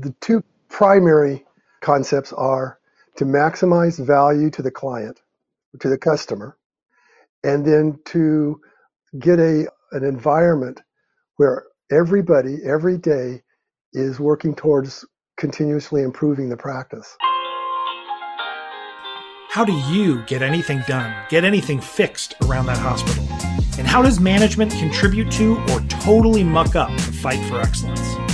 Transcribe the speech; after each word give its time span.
The 0.00 0.14
two 0.20 0.44
primary 0.68 1.44
concepts 1.80 2.32
are 2.32 2.78
to 3.16 3.24
maximize 3.24 3.98
value 3.98 4.48
to 4.50 4.62
the 4.62 4.70
client, 4.70 5.20
to 5.80 5.88
the 5.88 5.98
customer, 5.98 6.56
and 7.42 7.66
then 7.66 7.98
to 8.06 8.60
get 9.18 9.40
a 9.40 9.66
an 9.90 10.04
environment 10.04 10.82
where 11.36 11.64
everybody 11.90 12.58
every 12.64 12.96
day 12.96 13.42
is 13.92 14.20
working 14.20 14.54
towards 14.54 15.04
continuously 15.36 16.02
improving 16.02 16.48
the 16.48 16.56
practice. 16.56 17.16
How 19.50 19.64
do 19.64 19.72
you 19.72 20.22
get 20.26 20.42
anything 20.42 20.84
done, 20.86 21.12
get 21.28 21.42
anything 21.42 21.80
fixed 21.80 22.34
around 22.42 22.66
that 22.66 22.78
hospital? 22.78 23.24
And 23.78 23.88
how 23.88 24.02
does 24.02 24.20
management 24.20 24.70
contribute 24.70 25.32
to 25.32 25.58
or 25.70 25.80
totally 25.88 26.44
muck 26.44 26.76
up 26.76 26.94
the 26.96 27.12
fight 27.12 27.44
for 27.48 27.60
excellence? 27.60 28.27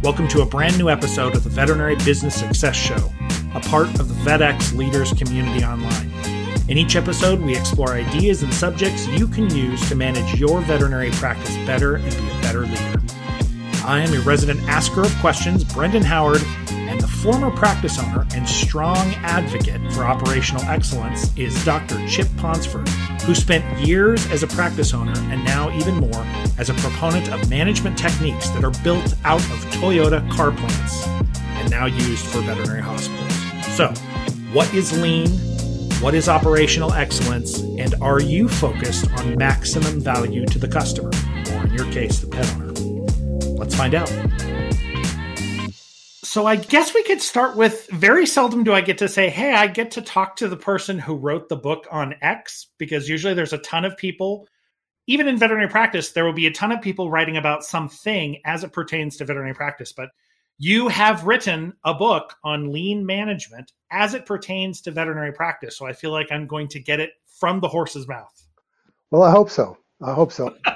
Welcome 0.00 0.28
to 0.28 0.42
a 0.42 0.46
brand 0.46 0.78
new 0.78 0.88
episode 0.88 1.34
of 1.34 1.42
the 1.42 1.50
Veterinary 1.50 1.96
Business 1.96 2.36
Success 2.36 2.76
Show, 2.76 3.12
a 3.52 3.58
part 3.58 3.88
of 3.98 4.08
the 4.08 4.14
VetX 4.30 4.72
Leaders 4.76 5.12
Community 5.12 5.64
Online. 5.64 6.12
In 6.68 6.78
each 6.78 6.94
episode, 6.94 7.40
we 7.40 7.56
explore 7.56 7.94
ideas 7.94 8.44
and 8.44 8.54
subjects 8.54 9.08
you 9.08 9.26
can 9.26 9.50
use 9.50 9.86
to 9.88 9.96
manage 9.96 10.38
your 10.38 10.60
veterinary 10.60 11.10
practice 11.10 11.56
better 11.66 11.96
and 11.96 12.10
be 12.10 12.30
a 12.30 12.42
better 12.42 12.60
leader. 12.60 13.02
I 13.84 13.98
am 13.98 14.12
your 14.12 14.22
resident 14.22 14.60
asker 14.68 15.00
of 15.00 15.12
questions, 15.16 15.64
Brendan 15.64 16.04
Howard, 16.04 16.44
and 16.70 17.00
the 17.00 17.08
former 17.08 17.50
practice 17.50 17.98
owner 17.98 18.24
and 18.34 18.48
strong 18.48 19.14
advocate 19.24 19.80
for 19.92 20.04
operational 20.04 20.62
excellence 20.66 21.36
is 21.36 21.64
Dr. 21.64 22.06
Chip 22.06 22.28
Ponsford, 22.36 22.88
who 23.28 23.34
spent 23.34 23.78
years 23.78 24.26
as 24.30 24.42
a 24.42 24.46
practice 24.46 24.94
owner 24.94 25.12
and 25.30 25.44
now 25.44 25.70
even 25.76 25.96
more 25.96 26.24
as 26.56 26.70
a 26.70 26.74
proponent 26.76 27.30
of 27.30 27.50
management 27.50 27.98
techniques 27.98 28.48
that 28.48 28.64
are 28.64 28.72
built 28.82 29.14
out 29.22 29.42
of 29.50 29.64
Toyota 29.74 30.26
car 30.30 30.50
plants 30.50 31.06
and 31.06 31.70
now 31.70 31.84
used 31.84 32.24
for 32.24 32.40
veterinary 32.40 32.80
hospitals. 32.80 33.76
So, 33.76 33.88
what 34.50 34.72
is 34.72 34.98
lean? 35.02 35.28
What 36.00 36.14
is 36.14 36.26
operational 36.26 36.94
excellence? 36.94 37.58
And 37.58 37.94
are 38.00 38.18
you 38.18 38.48
focused 38.48 39.10
on 39.18 39.36
maximum 39.36 40.00
value 40.00 40.46
to 40.46 40.58
the 40.58 40.68
customer, 40.68 41.10
or 41.52 41.66
in 41.66 41.74
your 41.74 41.92
case, 41.92 42.20
the 42.20 42.28
pet 42.28 42.50
owner? 42.54 42.72
Let's 43.58 43.76
find 43.76 43.94
out. 43.94 44.10
So 46.38 46.46
I 46.46 46.54
guess 46.54 46.94
we 46.94 47.02
could 47.02 47.20
start 47.20 47.56
with 47.56 47.88
very 47.88 48.24
seldom 48.24 48.62
do 48.62 48.72
I 48.72 48.80
get 48.80 48.98
to 48.98 49.08
say, 49.08 49.28
hey, 49.28 49.54
I 49.54 49.66
get 49.66 49.90
to 49.90 50.00
talk 50.00 50.36
to 50.36 50.46
the 50.46 50.56
person 50.56 50.96
who 50.96 51.16
wrote 51.16 51.48
the 51.48 51.56
book 51.56 51.88
on 51.90 52.14
X, 52.22 52.68
because 52.78 53.08
usually 53.08 53.34
there's 53.34 53.52
a 53.52 53.58
ton 53.58 53.84
of 53.84 53.96
people, 53.96 54.46
even 55.08 55.26
in 55.26 55.36
veterinary 55.36 55.68
practice, 55.68 56.12
there 56.12 56.24
will 56.24 56.32
be 56.32 56.46
a 56.46 56.52
ton 56.52 56.70
of 56.70 56.80
people 56.80 57.10
writing 57.10 57.36
about 57.36 57.64
something 57.64 58.40
as 58.44 58.62
it 58.62 58.72
pertains 58.72 59.16
to 59.16 59.24
veterinary 59.24 59.52
practice. 59.52 59.92
But 59.92 60.10
you 60.58 60.86
have 60.86 61.24
written 61.24 61.72
a 61.84 61.92
book 61.92 62.36
on 62.44 62.70
lean 62.70 63.04
management 63.04 63.72
as 63.90 64.14
it 64.14 64.24
pertains 64.24 64.80
to 64.82 64.92
veterinary 64.92 65.32
practice. 65.32 65.76
So 65.76 65.86
I 65.86 65.92
feel 65.92 66.12
like 66.12 66.30
I'm 66.30 66.46
going 66.46 66.68
to 66.68 66.78
get 66.78 67.00
it 67.00 67.14
from 67.26 67.58
the 67.58 67.68
horse's 67.68 68.06
mouth. 68.06 68.46
Well, 69.10 69.24
I 69.24 69.32
hope 69.32 69.50
so. 69.50 69.76
I 70.00 70.12
hope 70.12 70.30
so. 70.30 70.56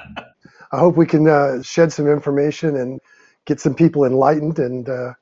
I 0.73 0.77
hope 0.77 0.97
we 0.97 1.05
can 1.05 1.29
uh, 1.29 1.61
shed 1.61 1.93
some 1.93 2.09
information 2.09 2.75
and 2.75 2.99
get 3.45 3.61
some 3.61 3.75
people 3.75 4.03
enlightened 4.03 4.59
and 4.59 4.89
uh, 4.89 5.13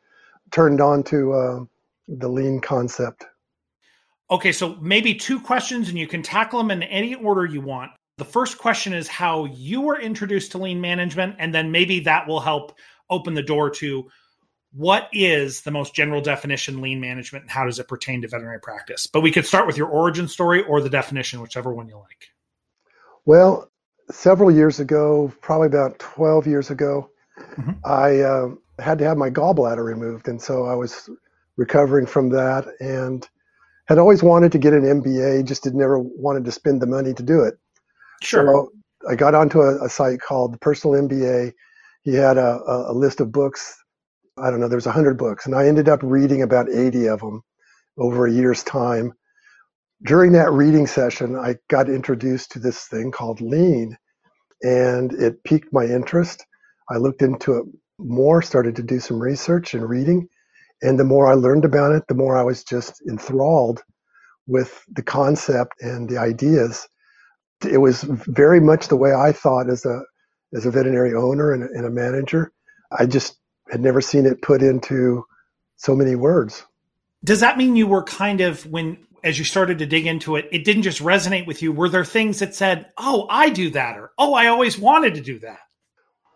turned 0.52 0.82
on 0.82 1.04
to 1.04 1.34
uh, 1.34 1.60
the 2.08 2.28
lean 2.28 2.60
concept. 2.60 3.26
Okay, 4.30 4.52
so 4.52 4.76
maybe 4.82 5.14
two 5.14 5.40
questions, 5.40 5.90
and 5.90 5.98
you 5.98 6.08
can 6.08 6.22
tackle 6.22 6.60
them 6.60 6.72
in 6.72 6.84
any 6.84 7.16
order 7.16 7.46
you 7.46 7.62
want. 7.62 7.92
The 8.18 8.26
first 8.26 8.58
question 8.58 8.94
is 8.94 9.08
how 9.08 9.46
you 9.46 9.82
were 9.82 10.00
introduced 10.00 10.52
to 10.52 10.58
lean 10.58 10.80
management, 10.80 11.36
and 11.40 11.54
then 11.54 11.72
maybe 11.72 12.02
that 12.02 12.28
will 12.28 12.40
help 12.40 12.78
open 13.10 13.34
the 13.34 13.44
door 13.44 13.70
to 13.72 14.10
what 14.74 15.10
is 15.12 15.62
the 15.62 15.72
most 15.72 15.94
general 15.94 16.22
definition 16.22 16.82
lean 16.82 17.02
management 17.02 17.44
and 17.44 17.52
how 17.52 17.66
does 17.66 17.80
it 17.80 17.88
pertain 17.88 18.22
to 18.22 18.28
veterinary 18.28 18.60
practice. 18.60 19.06
But 19.06 19.22
we 19.22 19.32
could 19.32 19.46
start 19.46 19.68
with 19.68 19.78
your 19.78 19.88
origin 19.88 20.28
story 20.28 20.64
or 20.64 20.80
the 20.82 20.90
definition, 20.90 21.42
whichever 21.42 21.74
one 21.74 21.90
you 21.90 21.96
like. 21.96 22.30
Well, 23.26 23.70
several 24.10 24.50
years 24.50 24.80
ago, 24.80 25.32
probably 25.42 25.68
about 25.68 26.00
12 26.00 26.48
years 26.48 26.70
ago, 26.70 27.10
mm-hmm. 27.38 27.72
I 27.84 28.22
uh, 28.22 28.50
had 28.82 29.00
to 29.00 29.06
have 29.06 29.18
my 29.18 29.30
gallbladder 29.30 29.84
removed. 29.84 30.28
And 30.28 30.42
so 30.42 30.66
I 30.66 30.76
was 30.76 31.10
recovering 31.58 32.06
from 32.06 32.30
that 32.30 32.66
and 32.80 33.28
had 33.88 33.98
always 33.98 34.24
wanted 34.24 34.52
to 34.54 34.58
get 34.60 34.74
an 34.74 34.84
MBA, 34.84 35.46
just 35.46 35.66
had 35.66 35.76
never 35.76 36.00
wanted 36.00 36.46
to 36.46 36.52
spend 36.52 36.82
the 36.82 36.88
money 36.88 37.14
to 37.14 37.24
do 37.24 37.44
it. 37.44 37.56
Sure. 38.22 38.46
So 38.46 38.72
I 39.10 39.16
got 39.16 39.36
onto 39.36 39.62
a, 39.62 39.86
a 39.86 39.90
site 39.90 40.22
called 40.22 40.54
the 40.54 40.60
Personal 40.60 41.02
MBA. 41.02 41.54
He 42.04 42.14
had 42.14 42.38
a, 42.38 42.60
a, 42.68 42.92
a 42.92 42.94
list 42.94 43.22
of 43.22 43.32
books. 43.32 43.76
I 44.38 44.50
don't 44.50 44.60
know, 44.60 44.68
there 44.68 44.72
there's 44.72 44.86
100 44.86 45.18
books. 45.18 45.46
And 45.46 45.56
I 45.56 45.68
ended 45.68 45.90
up 45.90 46.00
reading 46.04 46.42
about 46.42 46.70
80 46.70 47.08
of 47.08 47.20
them 47.20 47.44
over 47.98 48.28
a 48.28 48.32
year's 48.32 48.64
time 48.64 49.14
during 50.04 50.32
that 50.32 50.52
reading 50.52 50.88
session, 50.88 51.36
I 51.36 51.58
got 51.70 51.90
introduced 51.90 52.52
to 52.52 52.60
this 52.60 52.86
thing 52.88 53.12
called 53.12 53.42
lean, 53.42 53.98
and 54.64 55.14
it 55.14 55.44
piqued 55.44 55.72
my 55.74 55.86
interest. 55.86 56.46
I 56.90 56.98
looked 56.98 57.22
into 57.22 57.58
it 57.58 57.66
more, 58.04 58.42
started 58.42 58.76
to 58.78 58.84
do 58.84 59.00
some 59.00 59.22
research 59.22 59.74
and 59.74 59.88
reading, 59.88 60.28
and 60.82 61.00
the 61.00 61.04
more 61.04 61.28
I 61.28 61.34
learned 61.34 61.66
about 61.66 61.94
it, 61.94 62.04
the 62.08 62.16
more 62.16 62.38
I 62.38 62.44
was 62.44 62.64
just 62.64 63.02
enthralled 63.10 63.84
with 64.48 64.84
the 64.92 65.04
concept 65.04 65.82
and 65.82 66.10
the 66.10 66.18
ideas. 66.18 66.88
It 67.70 67.78
was 67.78 68.04
very 68.04 68.60
much 68.60 68.88
the 68.88 68.96
way 68.96 69.14
I 69.14 69.32
thought 69.32 69.70
as 69.70 69.86
a 69.86 70.02
as 70.54 70.66
a 70.66 70.72
veterinary 70.72 71.14
owner 71.14 71.54
and 71.54 71.64
a, 71.64 71.68
and 71.68 71.86
a 71.86 71.90
manager. 71.90 72.52
I 72.92 73.06
just 73.06 73.38
had 73.70 73.82
never 73.82 74.02
seen 74.02 74.26
it 74.26 74.42
put 74.42 74.62
into 74.62 75.24
so 75.78 75.96
many 75.96 76.16
words. 76.16 76.66
Does 77.24 77.40
that 77.40 77.58
mean 77.58 77.76
you 77.76 77.88
were 77.88 78.04
kind 78.04 78.42
of 78.42 78.66
when 78.66 78.98
as 79.24 79.38
you 79.38 79.46
started 79.46 79.80
to 79.80 79.86
dig 79.86 80.08
into 80.08 80.36
it, 80.36 80.48
it 80.52 80.66
didn't 80.66 80.84
just 80.84 81.02
resonate 81.02 81.46
with 81.46 81.62
you. 81.62 81.72
Were 81.72 81.90
there 81.90 82.06
things 82.06 82.40
that 82.40 82.56
said, 82.56 82.88
"Oh, 82.98 83.28
I 83.30 83.50
do 83.50 83.70
that," 83.72 83.98
or 83.98 84.12
"Oh, 84.18 84.34
I 84.34 84.48
always 84.48 84.78
wanted 84.80 85.16
to 85.16 85.22
do 85.22 85.40
that"? 85.40 85.60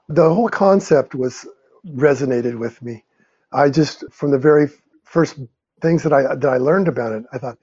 The 0.07 0.31
whole 0.33 0.49
concept 0.49 1.15
was 1.15 1.47
resonated 1.87 2.59
with 2.59 2.81
me. 2.81 3.05
I 3.53 3.69
just, 3.69 4.03
from 4.11 4.31
the 4.31 4.39
very 4.39 4.69
first 5.05 5.39
things 5.81 6.03
that 6.03 6.13
I 6.13 6.23
that 6.35 6.45
I 6.49 6.57
learned 6.57 6.87
about 6.87 7.13
it, 7.13 7.23
I 7.33 7.37
thought, 7.39 7.57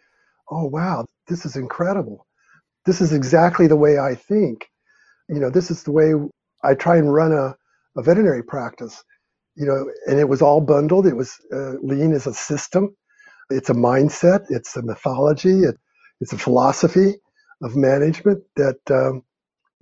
"Oh, 0.51 0.67
wow, 0.67 1.07
this 1.29 1.47
is 1.47 1.57
incredible. 1.57 2.27
This 2.87 3.01
is 3.01 3.13
exactly 3.13 3.67
the 3.69 3.77
way 3.77 3.99
I 3.99 4.15
think. 4.15 4.69
You 5.29 5.41
know, 5.41 5.51
this 5.51 5.71
is 5.71 5.85
the 5.85 5.93
way 5.93 6.15
I 6.65 6.75
try 6.75 6.97
and 6.99 7.13
run 7.15 7.33
a, 7.33 7.57
a 7.99 8.03
veterinary 8.03 8.45
practice. 8.45 9.05
You 9.57 9.67
know, 9.67 9.91
and 10.09 10.21
it 10.21 10.29
was 10.29 10.43
all 10.43 10.61
bundled. 10.63 11.07
It 11.07 11.17
was 11.17 11.35
uh, 11.55 11.75
lean 11.83 12.13
as 12.15 12.27
a 12.27 12.35
system." 12.35 12.91
It's 13.51 13.71
a 13.71 13.75
mindset, 13.75 14.45
it's 14.51 14.77
a 14.77 14.83
mythology, 14.83 15.61
it, 15.63 15.77
it's 16.21 16.33
a 16.33 16.39
philosophy 16.39 17.15
of 17.63 17.77
management 17.77 18.43
that 18.57 18.79
um, 18.91 19.23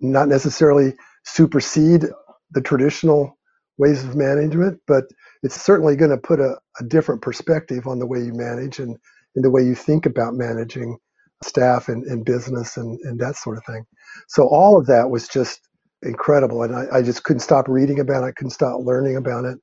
not 0.01 0.29
necessarily 0.29 0.95
supersede 1.25 2.07
the 2.53 2.63
traditional 2.63 3.39
ways 3.79 4.05
of 4.05 4.17
management, 4.17 4.81
but 4.87 5.05
it's 5.43 5.61
certainly 5.61 5.97
going 5.97 6.11
to 6.11 6.19
put 6.19 6.41
a, 6.41 6.57
a, 6.81 6.85
different 6.85 7.23
perspective 7.23 7.87
on 7.87 7.99
the 7.99 8.07
way 8.07 8.19
you 8.19 8.33
manage 8.35 8.79
and, 8.79 8.97
and 9.35 9.45
the 9.45 9.51
way 9.51 9.63
you 9.63 9.75
think 9.75 10.05
about 10.05 10.35
managing 10.35 10.99
staff 11.43 11.89
and, 11.89 12.05
and 12.05 12.25
business 12.25 12.77
and, 12.77 12.99
and 13.05 13.19
that 13.19 13.37
sort 13.37 13.57
of 13.57 13.65
thing. 13.65 13.85
So 14.29 14.47
all 14.47 14.79
of 14.79 14.87
that 14.87 15.09
was 15.09 15.29
just 15.29 15.61
incredible. 16.03 16.63
And 16.63 16.75
I, 16.75 16.99
I 16.99 17.03
just 17.03 17.25
couldn't 17.25 17.41
stop 17.41 17.69
reading 17.69 18.01
about 18.01 18.25
it, 18.25 18.37
couldn't 18.37 18.51
stop 18.51 18.81
learning 18.81 19.17
about 19.17 19.45
it. 19.45 19.59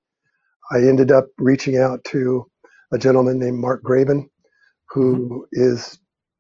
I 0.72 0.78
ended 0.78 1.12
up 1.12 1.28
reaching 1.38 1.78
out 1.78 2.04
to 2.06 2.46
a 2.92 2.98
gentleman 2.98 3.40
named 3.40 3.60
Mark 3.60 3.84
Graban, 3.84 4.30
who 4.90 5.16
mm-hmm. 5.16 5.40
is 5.52 6.00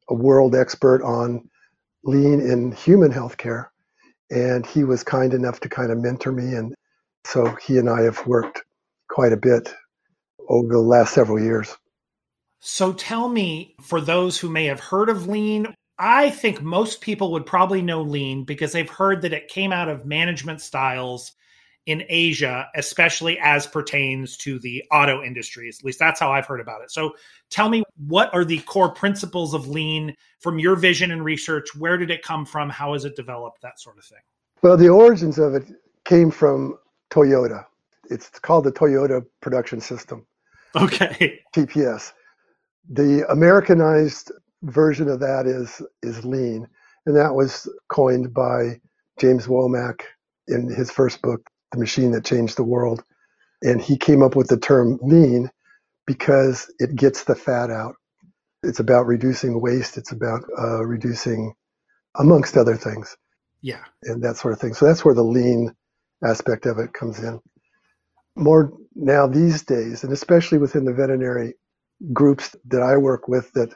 a 0.09 0.13
world 0.13 0.55
expert 0.55 1.03
on 1.03 1.49
lean 2.03 2.39
in 2.39 2.71
human 2.71 3.11
healthcare. 3.11 3.67
And 4.29 4.65
he 4.65 4.83
was 4.83 5.03
kind 5.03 5.33
enough 5.33 5.59
to 5.61 5.69
kind 5.69 5.91
of 5.91 5.99
mentor 5.99 6.31
me. 6.31 6.55
And 6.55 6.75
so 7.27 7.55
he 7.65 7.77
and 7.77 7.89
I 7.89 8.03
have 8.03 8.25
worked 8.25 8.63
quite 9.09 9.33
a 9.33 9.37
bit 9.37 9.73
over 10.47 10.69
the 10.69 10.79
last 10.79 11.13
several 11.13 11.39
years. 11.39 11.75
So 12.59 12.93
tell 12.93 13.27
me, 13.27 13.75
for 13.81 13.99
those 13.99 14.39
who 14.39 14.49
may 14.49 14.65
have 14.65 14.79
heard 14.79 15.09
of 15.09 15.27
lean, 15.27 15.73
I 15.99 16.29
think 16.29 16.61
most 16.61 17.01
people 17.01 17.31
would 17.33 17.45
probably 17.45 17.81
know 17.81 18.01
lean 18.01 18.45
because 18.45 18.71
they've 18.71 18.89
heard 18.89 19.21
that 19.23 19.33
it 19.33 19.49
came 19.49 19.73
out 19.73 19.89
of 19.89 20.05
management 20.05 20.61
styles 20.61 21.33
in 21.85 22.03
Asia, 22.07 22.67
especially 22.75 23.39
as 23.39 23.67
pertains 23.67 24.37
to 24.37 24.59
the 24.59 24.83
auto 24.91 25.21
industries. 25.21 25.79
At 25.79 25.85
least 25.85 25.99
that's 25.99 26.19
how 26.19 26.31
I've 26.31 26.45
heard 26.45 26.59
about 26.59 26.81
it. 26.81 26.91
So 26.91 27.15
tell 27.49 27.69
me, 27.69 27.83
what 28.05 28.33
are 28.33 28.45
the 28.45 28.59
core 28.59 28.91
principles 28.91 29.53
of 29.53 29.67
lean 29.67 30.15
from 30.39 30.59
your 30.59 30.75
vision 30.75 31.11
and 31.11 31.23
research? 31.23 31.75
Where 31.75 31.97
did 31.97 32.11
it 32.11 32.21
come 32.21 32.45
from? 32.45 32.69
How 32.69 32.93
has 32.93 33.05
it 33.05 33.15
developed? 33.15 33.61
That 33.61 33.79
sort 33.79 33.97
of 33.97 34.05
thing. 34.05 34.19
Well, 34.61 34.77
the 34.77 34.89
origins 34.89 35.39
of 35.39 35.55
it 35.55 35.63
came 36.03 36.31
from 36.31 36.77
Toyota. 37.11 37.65
It's 38.09 38.29
called 38.39 38.65
the 38.65 38.71
Toyota 38.71 39.25
Production 39.41 39.81
System. 39.81 40.25
Okay. 40.75 41.41
TPS. 41.55 42.13
The 42.89 43.29
Americanized 43.29 44.31
version 44.63 45.09
of 45.09 45.19
that 45.19 45.45
is 45.45 45.81
is 46.03 46.23
lean, 46.25 46.67
and 47.05 47.15
that 47.15 47.33
was 47.35 47.69
coined 47.89 48.33
by 48.33 48.79
James 49.19 49.47
Womack 49.47 50.01
in 50.47 50.69
his 50.69 50.91
first 50.91 51.21
book, 51.21 51.41
the 51.71 51.79
machine 51.79 52.11
that 52.11 52.25
changed 52.25 52.57
the 52.57 52.63
world. 52.63 53.03
And 53.61 53.81
he 53.81 53.97
came 53.97 54.21
up 54.21 54.35
with 54.35 54.47
the 54.47 54.59
term 54.59 54.99
lean 55.01 55.49
because 56.05 56.71
it 56.79 56.95
gets 56.95 57.23
the 57.23 57.35
fat 57.35 57.69
out. 57.69 57.95
It's 58.63 58.79
about 58.79 59.07
reducing 59.07 59.61
waste. 59.61 59.97
It's 59.97 60.11
about 60.11 60.43
uh, 60.57 60.85
reducing, 60.85 61.53
amongst 62.17 62.57
other 62.57 62.75
things. 62.75 63.17
Yeah. 63.61 63.83
And 64.03 64.23
that 64.23 64.37
sort 64.37 64.53
of 64.53 64.59
thing. 64.59 64.73
So 64.73 64.85
that's 64.85 65.03
where 65.03 65.15
the 65.15 65.23
lean 65.23 65.73
aspect 66.23 66.65
of 66.65 66.79
it 66.79 66.93
comes 66.93 67.19
in. 67.19 67.39
More 68.35 68.73
now 68.95 69.27
these 69.27 69.63
days, 69.63 70.03
and 70.03 70.13
especially 70.13 70.57
within 70.57 70.85
the 70.85 70.93
veterinary 70.93 71.55
groups 72.13 72.55
that 72.67 72.81
I 72.81 72.97
work 72.97 73.27
with 73.27 73.51
that 73.53 73.69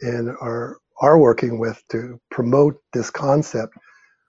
and 0.00 0.30
are 0.30 0.78
are 1.00 1.18
working 1.18 1.58
with 1.58 1.82
to 1.90 2.18
promote 2.30 2.80
this 2.92 3.10
concept, 3.10 3.74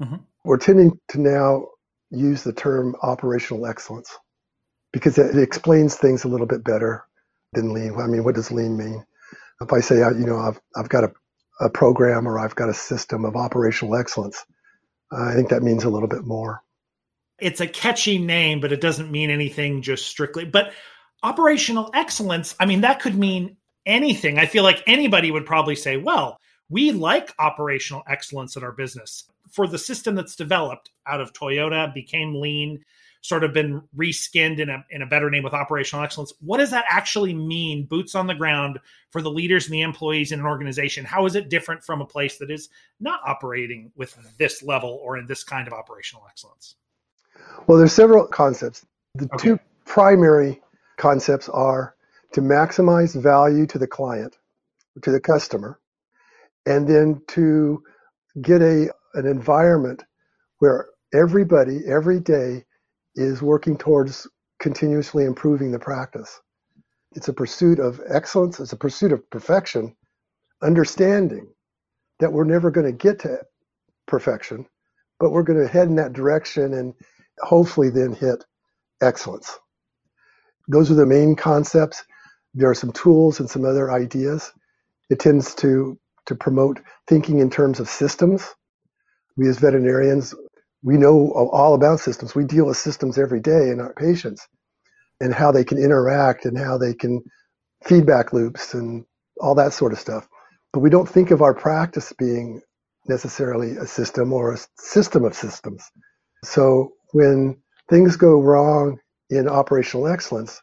mm-hmm. 0.02 0.18
we're 0.44 0.58
tending 0.58 1.00
to 1.10 1.22
now 1.22 1.68
use 2.12 2.44
the 2.44 2.54
term 2.54 2.96
operational 3.02 3.66
excellence 3.66 4.18
because 4.92 5.18
it, 5.18 5.38
explains 5.38 5.96
things 5.96 6.24
a 6.24 6.28
little 6.28 6.48
bit 6.48 6.64
better 6.64 7.06
than 7.54 7.74
lean. 7.74 7.96
I 7.98 8.08
mean, 8.08 8.24
what 8.24 8.36
does 8.36 8.52
lean 8.52 8.78
mean? 8.78 9.06
If 9.62 9.74
I 9.74 9.80
say, 9.80 9.98
you 9.98 10.26
know, 10.26 10.38
I've, 10.38 10.60
I've 10.76 10.90
got 10.90 11.06
a, 11.06 11.12
a 11.62 11.70
program 11.70 12.28
or 12.28 12.40
I've 12.40 12.56
got 12.56 12.70
a 12.70 12.74
system 12.74 13.26
of 13.26 13.36
operational 13.36 13.96
excellence, 13.96 14.44
I 15.12 15.34
think 15.34 15.50
that 15.50 15.64
means 15.64 15.84
a 15.84 15.90
little 15.90 16.08
bit 16.10 16.26
more. 16.26 16.62
It's 17.40 17.62
a 17.62 17.68
catchy 17.68 18.18
name, 18.18 18.60
but 18.60 18.72
it 18.72 18.82
doesn't 18.82 19.12
mean 19.12 19.30
anything 19.30 19.82
just 19.82 20.08
strictly. 20.08 20.46
But 20.46 20.74
operational 21.22 21.92
excellence, 21.94 22.56
I 22.60 22.66
mean, 22.66 22.82
that 22.82 23.00
could 23.00 23.16
mean 23.16 23.58
anything. 23.86 24.40
I 24.40 24.46
feel 24.46 24.64
like 24.64 24.84
anybody 24.88 25.32
would 25.32 25.46
probably 25.46 25.76
say, 25.76 25.98
well, 25.98 26.40
we 26.70 26.92
like 26.92 27.34
operational 27.40 28.04
excellence 28.08 28.56
in 28.56 28.64
our 28.64 28.72
business. 28.72 29.24
For 29.52 29.68
the 29.68 29.78
system 29.78 30.16
that's 30.16 30.36
developed 30.36 30.92
out 31.06 31.22
of 31.22 31.32
Toyota, 31.32 31.94
became 31.94 32.42
lean, 32.42 32.84
sort 33.22 33.44
of 33.44 33.54
been 33.54 33.82
reskinned 33.96 34.60
in 34.60 34.70
a, 34.70 34.86
in 34.90 35.02
a 35.02 35.08
better 35.08 35.30
name 35.30 35.44
with 35.44 35.54
operational 35.54 36.04
excellence. 36.04 36.34
What 36.42 36.58
does 36.58 36.72
that 36.72 36.86
actually 36.90 37.34
mean, 37.34 37.86
boots 37.86 38.16
on 38.16 38.28
the 38.28 38.36
ground, 38.36 38.80
for 39.12 39.22
the 39.22 39.32
leaders 39.32 39.66
and 39.66 39.74
the 39.74 39.82
employees 39.82 40.32
in 40.32 40.40
an 40.40 40.46
organization? 40.46 41.06
How 41.06 41.26
is 41.26 41.36
it 41.36 41.50
different 41.50 41.84
from 41.84 42.02
a 42.02 42.06
place 42.06 42.38
that 42.38 42.52
is 42.52 42.70
not 43.00 43.22
operating 43.26 43.92
with 43.96 44.18
this 44.38 44.62
level 44.62 45.00
or 45.02 45.18
in 45.18 45.28
this 45.28 45.44
kind 45.44 45.68
of 45.68 45.74
operational 45.74 46.26
excellence? 46.30 46.76
Well, 47.68 47.78
there's 47.78 47.94
several 47.94 48.28
concepts. 48.28 48.86
The 49.16 49.26
okay. 49.26 49.38
two 49.38 49.60
primary 49.86 50.62
concepts 50.98 51.50
are 51.50 51.96
to 52.34 52.42
maximize 52.42 53.20
value 53.20 53.66
to 53.68 53.78
the 53.78 53.88
client, 53.88 54.38
to 55.02 55.12
the 55.12 55.20
customer, 55.20 55.80
and 56.66 56.88
then 56.88 57.22
to 57.30 57.84
get 58.42 58.62
a 58.62 58.90
an 59.14 59.26
environment 59.26 60.04
where 60.60 60.88
everybody 61.14 61.80
every 61.88 62.20
day 62.20 62.64
is 63.16 63.42
working 63.42 63.78
towards 63.78 64.28
continuously 64.60 65.24
improving 65.26 65.72
the 65.72 65.80
practice. 65.80 66.40
It's 67.16 67.30
a 67.30 67.34
pursuit 67.34 67.80
of 67.80 68.02
excellence, 68.08 68.60
it's 68.60 68.74
a 68.74 68.78
pursuit 68.78 69.12
of 69.12 69.28
perfection, 69.30 69.96
understanding 70.62 71.48
that 72.20 72.32
we're 72.32 72.44
never 72.44 72.70
going 72.70 72.86
to 72.86 72.92
get 72.92 73.20
to 73.20 73.40
perfection, 74.08 74.68
but 75.20 75.32
we're 75.32 75.44
going 75.44 75.60
to 75.60 75.68
head 75.68 75.88
in 75.88 75.96
that 75.96 76.14
direction 76.14 76.74
and 76.74 76.94
hopefully 77.42 77.90
then 77.90 78.14
hit 78.14 78.46
excellence. 79.02 79.58
Those 80.68 80.92
are 80.92 80.96
the 80.96 81.06
main 81.06 81.36
concepts. 81.36 82.04
There 82.56 82.70
are 82.70 82.76
some 82.76 82.92
tools 82.94 83.40
and 83.40 83.50
some 83.50 83.66
other 83.66 83.92
ideas. 83.92 84.52
It 85.10 85.20
tends 85.20 85.56
to, 85.56 86.00
to 86.28 86.36
promote 86.36 86.80
thinking 87.08 87.40
in 87.40 87.50
terms 87.50 87.80
of 87.80 87.90
systems. 87.90 88.46
We 89.38 89.50
as 89.50 89.60
veterinarians, 89.60 90.36
we 90.84 90.98
know 90.98 91.32
all 91.32 91.76
about 91.76 92.00
systems. 92.02 92.36
We 92.36 92.46
deal 92.46 92.66
with 92.68 92.78
systems 92.78 93.18
every 93.18 93.42
day 93.42 93.70
in 93.72 93.80
our 93.82 93.94
patients 93.94 94.48
and 95.22 95.34
how 95.34 95.52
they 95.52 95.64
can 95.64 95.78
interact 95.78 96.46
and 96.46 96.58
how 96.58 96.78
they 96.78 96.94
can 96.94 97.24
feedback 97.86 98.34
loops 98.34 98.74
and 98.74 99.06
all 99.42 99.56
that 99.56 99.74
sort 99.74 99.94
of 99.94 100.00
stuff. 100.00 100.28
But 100.74 100.82
we 100.82 100.90
don't 100.90 101.10
think 101.10 101.32
of 101.32 101.42
our 101.42 101.54
practice 101.54 102.14
being 102.18 102.62
necessarily 103.08 103.78
a 103.78 103.88
system 103.88 104.34
or 104.34 104.54
a 104.54 104.60
system 104.78 105.26
of 105.26 105.36
systems. 105.36 105.84
So 106.46 106.94
when 107.18 107.58
things 107.90 108.18
go 108.18 108.42
wrong 108.42 109.00
in 109.32 109.50
operational 109.50 110.08
excellence, 110.08 110.62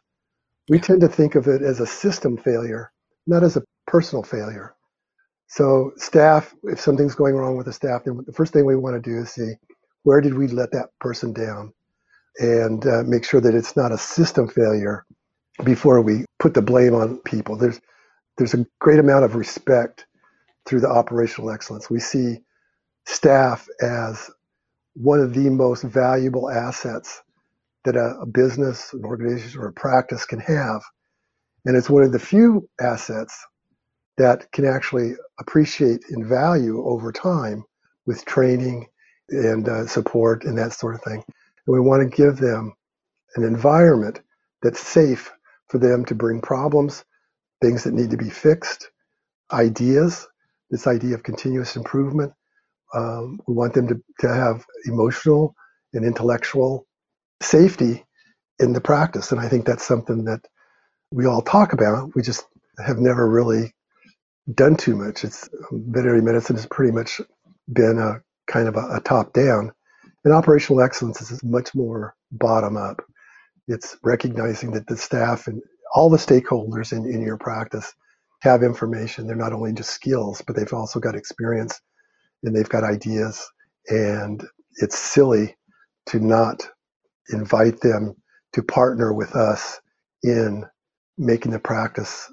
we 0.69 0.79
tend 0.79 1.01
to 1.01 1.09
think 1.09 1.35
of 1.35 1.47
it 1.47 1.61
as 1.63 1.81
a 1.81 1.87
system 1.87 2.37
failure, 2.37 2.91
not 3.27 3.43
as 3.43 3.57
a 3.57 3.63
personal 3.87 4.23
failure. 4.23 4.75
So 5.47 5.91
staff, 5.97 6.53
if 6.63 6.79
something's 6.79 7.15
going 7.15 7.35
wrong 7.35 7.57
with 7.57 7.67
the 7.67 7.73
staff, 7.73 8.03
then 8.05 8.19
the 8.25 8.33
first 8.33 8.53
thing 8.53 8.65
we 8.65 8.75
want 8.77 9.01
to 9.01 9.09
do 9.11 9.19
is 9.19 9.31
see 9.31 9.53
where 10.03 10.21
did 10.21 10.35
we 10.35 10.47
let 10.49 10.71
that 10.73 10.89
person 10.99 11.33
down 11.33 11.73
and 12.39 12.85
uh, 12.87 13.03
make 13.05 13.25
sure 13.25 13.41
that 13.41 13.55
it's 13.55 13.77
not 13.77 13.93
a 13.93 13.99
system 13.99 14.47
failure 14.47 15.05
before 15.65 16.01
we 16.01 16.25
put 16.39 16.53
the 16.55 16.61
blame 16.63 16.95
on 16.95 17.19
people. 17.19 17.57
There's 17.57 17.81
there's 18.37 18.55
a 18.55 18.65
great 18.81 18.99
amount 18.99 19.25
of 19.25 19.35
respect 19.35 20.05
through 20.67 20.81
the 20.81 20.89
operational 20.89 21.51
excellence. 21.51 21.89
We 21.89 21.99
see 21.99 22.39
staff 23.07 23.67
as 23.81 24.29
one 24.95 25.19
of 25.19 25.33
the 25.33 25.49
most 25.49 25.83
valuable 25.83 26.49
assets 26.49 27.21
that 27.85 27.95
a, 27.95 28.17
a 28.21 28.25
business, 28.25 28.93
an 28.93 29.05
organization, 29.05 29.61
or 29.61 29.67
a 29.67 29.73
practice 29.73 30.25
can 30.25 30.39
have. 30.39 30.81
And 31.65 31.77
it's 31.77 31.89
one 31.89 32.03
of 32.03 32.11
the 32.11 32.19
few 32.19 32.69
assets 32.79 33.45
that 34.17 34.51
can 34.51 34.65
actually 34.65 35.13
appreciate 35.39 36.01
in 36.09 36.27
value 36.27 36.85
over 36.85 37.11
time 37.11 37.63
with 38.05 38.25
training 38.25 38.87
and 39.29 39.67
uh, 39.67 39.87
support 39.87 40.45
and 40.45 40.57
that 40.57 40.73
sort 40.73 40.95
of 40.95 41.01
thing. 41.01 41.23
And 41.25 41.73
we 41.73 41.79
want 41.79 42.09
to 42.09 42.17
give 42.17 42.37
them 42.37 42.73
an 43.35 43.43
environment 43.43 44.21
that's 44.61 44.79
safe 44.79 45.31
for 45.67 45.79
them 45.79 46.05
to 46.05 46.15
bring 46.15 46.41
problems, 46.41 47.03
things 47.61 47.83
that 47.83 47.93
need 47.93 48.11
to 48.11 48.17
be 48.17 48.29
fixed, 48.29 48.89
ideas, 49.51 50.27
this 50.69 50.87
idea 50.87 51.15
of 51.15 51.23
continuous 51.23 51.75
improvement. 51.75 52.33
Um, 52.93 53.39
we 53.47 53.53
want 53.53 53.73
them 53.73 53.87
to, 53.87 54.01
to 54.21 54.33
have 54.33 54.65
emotional 54.85 55.55
and 55.93 56.05
intellectual 56.05 56.85
safety 57.41 58.05
in 58.59 58.73
the 58.73 58.81
practice. 58.81 59.31
And 59.31 59.41
I 59.41 59.49
think 59.49 59.65
that's 59.65 59.85
something 59.85 60.25
that 60.25 60.41
we 61.11 61.25
all 61.25 61.41
talk 61.41 61.73
about. 61.73 62.15
We 62.15 62.21
just 62.21 62.45
have 62.85 62.99
never 62.99 63.29
really 63.29 63.73
done 64.53 64.75
too 64.75 64.95
much. 64.95 65.23
It's 65.23 65.49
veterinary 65.71 66.21
medicine 66.21 66.55
has 66.55 66.65
pretty 66.67 66.91
much 66.91 67.21
been 67.71 67.97
a 67.97 68.21
kind 68.51 68.67
of 68.67 68.75
a, 68.75 68.97
a 68.97 69.01
top 69.01 69.33
down. 69.33 69.71
And 70.23 70.33
operational 70.33 70.81
excellence 70.81 71.21
is 71.21 71.43
much 71.43 71.73
more 71.75 72.15
bottom 72.31 72.77
up. 72.77 73.01
It's 73.67 73.97
recognizing 74.03 74.71
that 74.71 74.87
the 74.87 74.97
staff 74.97 75.47
and 75.47 75.61
all 75.93 76.09
the 76.09 76.17
stakeholders 76.17 76.91
in, 76.91 77.05
in 77.05 77.21
your 77.21 77.37
practice 77.37 77.93
have 78.41 78.63
information. 78.63 79.25
They're 79.25 79.35
not 79.35 79.53
only 79.53 79.73
just 79.73 79.91
skills, 79.91 80.41
but 80.45 80.55
they've 80.55 80.73
also 80.73 80.99
got 80.99 81.15
experience 81.15 81.79
and 82.43 82.55
they've 82.55 82.69
got 82.69 82.83
ideas. 82.83 83.49
And 83.87 84.43
it's 84.77 84.97
silly 84.97 85.55
to 86.07 86.19
not 86.19 86.67
invite 87.29 87.81
them 87.81 88.15
to 88.53 88.63
partner 88.63 89.13
with 89.13 89.35
us 89.35 89.79
in 90.23 90.65
making 91.17 91.51
the 91.51 91.59
practice 91.59 92.31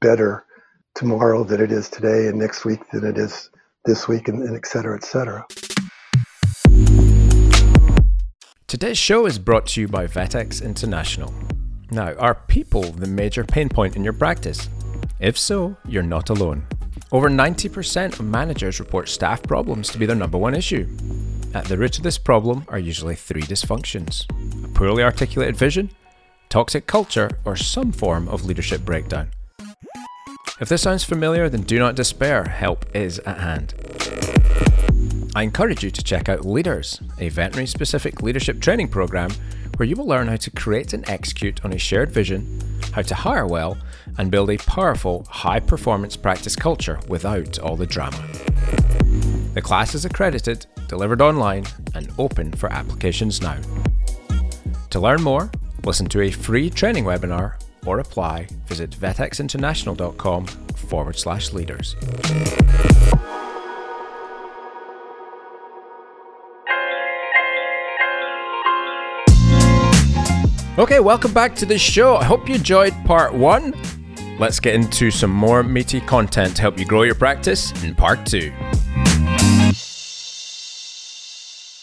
better 0.00 0.44
tomorrow 0.94 1.44
than 1.44 1.60
it 1.60 1.72
is 1.72 1.88
today 1.88 2.28
and 2.28 2.38
next 2.38 2.64
week 2.64 2.80
than 2.92 3.04
it 3.04 3.18
is 3.18 3.50
this 3.84 4.08
week 4.08 4.28
and, 4.28 4.42
and 4.42 4.56
et 4.56 4.66
cetera, 4.66 4.96
et 4.96 5.04
cetera. 5.04 5.44
Today's 8.66 8.98
show 8.98 9.26
is 9.26 9.38
brought 9.38 9.66
to 9.68 9.80
you 9.80 9.88
by 9.88 10.06
VetX 10.06 10.62
International. 10.62 11.32
Now, 11.90 12.14
are 12.14 12.34
people 12.34 12.82
the 12.82 13.06
major 13.06 13.44
pain 13.44 13.68
point 13.68 13.94
in 13.94 14.02
your 14.02 14.12
practice? 14.12 14.68
If 15.20 15.38
so, 15.38 15.76
you're 15.86 16.02
not 16.02 16.28
alone. 16.30 16.66
Over 17.14 17.30
90% 17.30 18.14
of 18.14 18.24
managers 18.26 18.80
report 18.80 19.08
staff 19.08 19.40
problems 19.44 19.88
to 19.90 19.98
be 19.98 20.04
their 20.04 20.16
number 20.16 20.36
one 20.36 20.52
issue. 20.52 20.88
At 21.54 21.66
the 21.66 21.78
root 21.78 21.96
of 21.96 22.02
this 22.02 22.18
problem 22.18 22.64
are 22.66 22.78
usually 22.80 23.14
three 23.14 23.42
dysfunctions 23.42 24.26
a 24.64 24.68
poorly 24.74 25.04
articulated 25.04 25.54
vision, 25.54 25.92
toxic 26.48 26.88
culture, 26.88 27.30
or 27.44 27.54
some 27.54 27.92
form 27.92 28.28
of 28.28 28.44
leadership 28.44 28.84
breakdown. 28.84 29.30
If 30.60 30.68
this 30.68 30.82
sounds 30.82 31.04
familiar, 31.04 31.48
then 31.48 31.62
do 31.62 31.78
not 31.78 31.94
despair, 31.94 32.46
help 32.46 32.84
is 32.96 33.20
at 33.20 33.38
hand. 33.38 33.74
I 35.36 35.44
encourage 35.44 35.84
you 35.84 35.92
to 35.92 36.02
check 36.02 36.28
out 36.28 36.44
Leaders, 36.44 37.00
a 37.20 37.28
veterinary 37.28 37.68
specific 37.68 38.22
leadership 38.22 38.60
training 38.60 38.88
program 38.88 39.30
where 39.76 39.88
you 39.88 39.96
will 39.96 40.06
learn 40.06 40.28
how 40.28 40.36
to 40.36 40.50
create 40.50 40.92
and 40.92 41.08
execute 41.08 41.64
on 41.64 41.72
a 41.72 41.78
shared 41.78 42.10
vision, 42.10 42.60
how 42.92 43.02
to 43.02 43.14
hire 43.14 43.46
well, 43.46 43.76
and 44.18 44.30
build 44.30 44.50
a 44.50 44.56
powerful, 44.58 45.26
high 45.28 45.60
performance 45.60 46.16
practice 46.16 46.56
culture 46.56 46.98
without 47.08 47.58
all 47.58 47.76
the 47.76 47.86
drama. 47.86 48.22
The 49.54 49.62
class 49.62 49.94
is 49.94 50.04
accredited, 50.04 50.66
delivered 50.88 51.20
online, 51.20 51.64
and 51.94 52.12
open 52.18 52.52
for 52.52 52.72
applications 52.72 53.40
now. 53.40 53.58
To 54.90 55.00
learn 55.00 55.22
more, 55.22 55.50
listen 55.84 56.06
to 56.06 56.22
a 56.22 56.30
free 56.30 56.70
training 56.70 57.04
webinar 57.04 57.54
or 57.86 57.98
apply, 57.98 58.48
visit 58.66 58.90
vetxinternational.com 58.90 60.46
forward 60.46 61.18
slash 61.18 61.52
leaders. 61.52 61.96
Okay, 70.76 70.98
welcome 70.98 71.32
back 71.32 71.54
to 71.56 71.66
the 71.66 71.78
show. 71.78 72.16
I 72.16 72.24
hope 72.24 72.48
you 72.48 72.56
enjoyed 72.56 72.92
part 73.04 73.32
one. 73.32 73.72
Let's 74.40 74.58
get 74.58 74.74
into 74.74 75.12
some 75.12 75.30
more 75.30 75.62
meaty 75.62 76.00
content 76.00 76.56
to 76.56 76.62
help 76.62 76.80
you 76.80 76.84
grow 76.84 77.04
your 77.04 77.14
practice 77.14 77.70
in 77.84 77.94
part 77.94 78.26
two. 78.26 78.52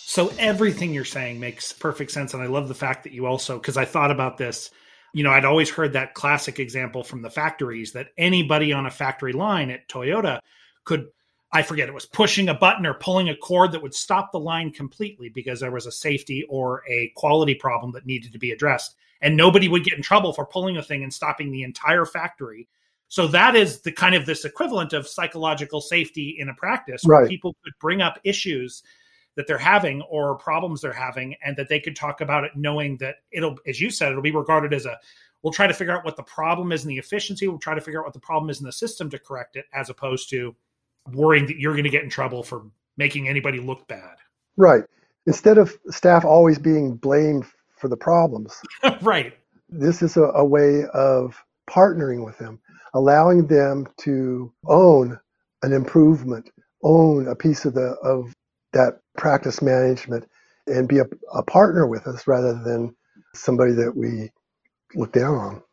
So, 0.05 0.33
everything 0.37 0.93
you're 0.93 1.05
saying 1.05 1.39
makes 1.39 1.71
perfect 1.71 2.11
sense. 2.11 2.33
And 2.33 2.43
I 2.43 2.47
love 2.47 2.67
the 2.67 2.73
fact 2.73 3.05
that 3.05 3.13
you 3.13 3.27
also, 3.27 3.57
because 3.57 3.77
I 3.77 3.85
thought 3.85 4.11
about 4.11 4.37
this, 4.37 4.71
you 5.13 5.23
know, 5.23 5.31
I'd 5.31 5.45
always 5.45 5.69
heard 5.69 5.93
that 5.93 6.13
classic 6.13 6.59
example 6.59 7.05
from 7.05 7.21
the 7.21 7.29
factories 7.29 7.93
that 7.93 8.07
anybody 8.17 8.73
on 8.73 8.85
a 8.85 8.91
factory 8.91 9.31
line 9.31 9.69
at 9.69 9.87
Toyota 9.87 10.39
could 10.83 11.07
I 11.53 11.61
forget 11.63 11.89
it 11.89 11.93
was 11.93 12.05
pushing 12.05 12.47
a 12.47 12.53
button 12.53 12.85
or 12.85 12.93
pulling 12.93 13.29
a 13.29 13.35
cord 13.35 13.73
that 13.73 13.81
would 13.81 13.93
stop 13.93 14.31
the 14.31 14.39
line 14.39 14.71
completely 14.71 15.29
because 15.29 15.59
there 15.59 15.71
was 15.71 15.85
a 15.85 15.91
safety 15.91 16.45
or 16.49 16.83
a 16.87 17.11
quality 17.15 17.55
problem 17.55 17.91
that 17.91 18.05
needed 18.05 18.31
to 18.31 18.39
be 18.39 18.51
addressed. 18.51 18.95
And 19.21 19.35
nobody 19.35 19.67
would 19.67 19.83
get 19.83 19.97
in 19.97 20.01
trouble 20.01 20.33
for 20.33 20.45
pulling 20.45 20.77
a 20.77 20.81
thing 20.81 21.03
and 21.03 21.13
stopping 21.13 21.51
the 21.51 21.63
entire 21.63 22.05
factory. 22.05 22.67
So 23.07 23.27
that 23.27 23.57
is 23.57 23.81
the 23.81 23.91
kind 23.91 24.15
of 24.15 24.25
this 24.25 24.45
equivalent 24.45 24.93
of 24.93 25.07
psychological 25.07 25.81
safety 25.81 26.37
in 26.39 26.47
a 26.47 26.53
practice 26.53 27.01
where 27.03 27.21
Right. 27.23 27.29
people 27.29 27.55
could 27.63 27.73
bring 27.79 28.01
up 28.01 28.19
issues 28.23 28.83
that 29.35 29.47
they're 29.47 29.57
having 29.57 30.01
or 30.03 30.35
problems 30.35 30.81
they're 30.81 30.93
having 30.93 31.35
and 31.43 31.55
that 31.57 31.67
they 31.67 31.79
could 31.79 31.95
talk 31.95 32.21
about 32.21 32.45
it 32.45 32.51
knowing 32.55 32.97
that 32.97 33.15
it'll 33.31 33.57
as 33.67 33.79
you 33.79 33.89
said 33.89 34.11
it'll 34.11 34.21
be 34.21 34.31
regarded 34.31 34.73
as 34.73 34.85
a 34.85 34.97
we'll 35.41 35.53
try 35.53 35.67
to 35.67 35.73
figure 35.73 35.97
out 35.97 36.03
what 36.05 36.15
the 36.15 36.23
problem 36.23 36.71
is 36.71 36.83
in 36.83 36.89
the 36.89 36.97
efficiency 36.97 37.47
we'll 37.47 37.57
try 37.57 37.73
to 37.73 37.81
figure 37.81 37.99
out 37.99 38.05
what 38.05 38.13
the 38.13 38.19
problem 38.19 38.49
is 38.49 38.59
in 38.59 38.65
the 38.65 38.71
system 38.71 39.09
to 39.09 39.17
correct 39.19 39.55
it 39.55 39.65
as 39.73 39.89
opposed 39.89 40.29
to 40.29 40.55
worrying 41.09 41.45
that 41.47 41.57
you're 41.57 41.73
going 41.73 41.83
to 41.83 41.89
get 41.89 42.03
in 42.03 42.09
trouble 42.09 42.43
for 42.43 42.63
making 42.97 43.27
anybody 43.27 43.59
look 43.59 43.87
bad. 43.87 44.17
Right. 44.57 44.83
Instead 45.27 45.57
of 45.57 45.75
staff 45.89 46.25
always 46.25 46.59
being 46.59 46.95
blamed 46.95 47.45
for 47.77 47.87
the 47.87 47.97
problems, 47.97 48.59
right. 49.01 49.33
this 49.69 50.01
is 50.01 50.17
a, 50.17 50.23
a 50.23 50.45
way 50.45 50.83
of 50.93 51.41
partnering 51.69 52.25
with 52.25 52.37
them, 52.37 52.59
allowing 52.93 53.47
them 53.47 53.87
to 54.01 54.51
own 54.67 55.19
an 55.63 55.73
improvement, 55.73 56.49
own 56.83 57.27
a 57.27 57.35
piece 57.35 57.65
of 57.65 57.73
the 57.73 57.95
of 58.03 58.33
that 58.73 58.99
practice 59.17 59.61
management, 59.61 60.27
and 60.67 60.87
be 60.87 60.99
a, 60.99 61.05
a 61.33 61.43
partner 61.43 61.85
with 61.85 62.07
us 62.07 62.27
rather 62.27 62.53
than 62.63 62.95
somebody 63.35 63.73
that 63.73 63.95
we 63.95 64.29
look 64.95 65.11
down 65.11 65.35
on. 65.35 65.63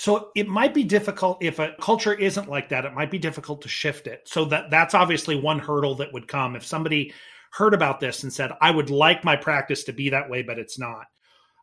So 0.00 0.30
it 0.34 0.48
might 0.48 0.72
be 0.72 0.82
difficult 0.82 1.42
if 1.42 1.58
a 1.58 1.74
culture 1.78 2.14
isn't 2.14 2.48
like 2.48 2.70
that. 2.70 2.86
It 2.86 2.94
might 2.94 3.10
be 3.10 3.18
difficult 3.18 3.60
to 3.60 3.68
shift 3.68 4.06
it. 4.06 4.22
So 4.24 4.46
that 4.46 4.70
that's 4.70 4.94
obviously 4.94 5.36
one 5.38 5.58
hurdle 5.58 5.96
that 5.96 6.14
would 6.14 6.26
come 6.26 6.56
if 6.56 6.64
somebody 6.64 7.12
heard 7.52 7.74
about 7.74 8.00
this 8.00 8.22
and 8.22 8.32
said, 8.32 8.50
"I 8.62 8.70
would 8.70 8.88
like 8.88 9.24
my 9.24 9.36
practice 9.36 9.84
to 9.84 9.92
be 9.92 10.08
that 10.08 10.30
way, 10.30 10.40
but 10.40 10.58
it's 10.58 10.78
not." 10.78 11.04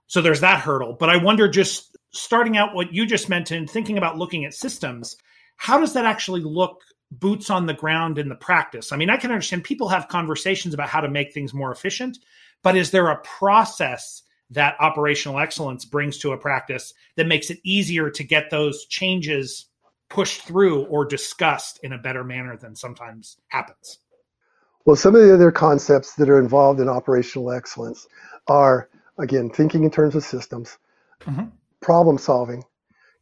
So 0.05 0.21
there's 0.21 0.41
that 0.41 0.59
hurdle. 0.59 0.93
But 0.93 1.09
I 1.09 1.17
wonder, 1.17 1.47
just 1.47 1.97
starting 2.11 2.57
out 2.57 2.75
what 2.75 2.93
you 2.93 3.07
just 3.07 3.27
mentioned, 3.27 3.71
thinking 3.71 3.97
about 3.97 4.19
looking 4.19 4.45
at 4.45 4.53
systems, 4.53 5.17
how 5.55 5.79
does 5.79 5.93
that 5.93 6.05
actually 6.05 6.41
look 6.41 6.83
boots 7.09 7.49
on 7.49 7.65
the 7.65 7.73
ground 7.73 8.19
in 8.19 8.29
the 8.29 8.35
practice? 8.35 8.91
I 8.91 8.97
mean, 8.97 9.09
I 9.09 9.17
can 9.17 9.31
understand 9.31 9.63
people 9.63 9.89
have 9.89 10.09
conversations 10.09 10.75
about 10.75 10.89
how 10.89 11.01
to 11.01 11.09
make 11.09 11.33
things 11.33 11.55
more 11.55 11.71
efficient, 11.71 12.19
but 12.61 12.77
is 12.77 12.91
there 12.91 13.09
a 13.09 13.17
process? 13.17 14.21
That 14.51 14.75
operational 14.79 15.39
excellence 15.39 15.85
brings 15.85 16.17
to 16.19 16.31
a 16.31 16.37
practice 16.37 16.93
that 17.15 17.27
makes 17.27 17.49
it 17.49 17.59
easier 17.63 18.09
to 18.09 18.23
get 18.23 18.49
those 18.49 18.85
changes 18.85 19.67
pushed 20.09 20.43
through 20.43 20.85
or 20.85 21.05
discussed 21.05 21.79
in 21.83 21.93
a 21.93 21.97
better 21.97 22.23
manner 22.23 22.55
than 22.55 22.75
sometimes 22.75 23.37
happens. 23.49 23.99
Well, 24.85 24.95
some 24.95 25.15
of 25.15 25.21
the 25.21 25.33
other 25.33 25.51
concepts 25.51 26.15
that 26.15 26.29
are 26.29 26.39
involved 26.39 26.79
in 26.79 26.87
operational 26.87 27.51
excellence 27.51 28.07
are, 28.47 28.89
again, 29.19 29.49
thinking 29.49 29.83
in 29.83 29.91
terms 29.91 30.15
of 30.15 30.23
systems, 30.23 30.77
Mhm. 31.25 31.51
problem 31.81 32.17
solving, 32.17 32.63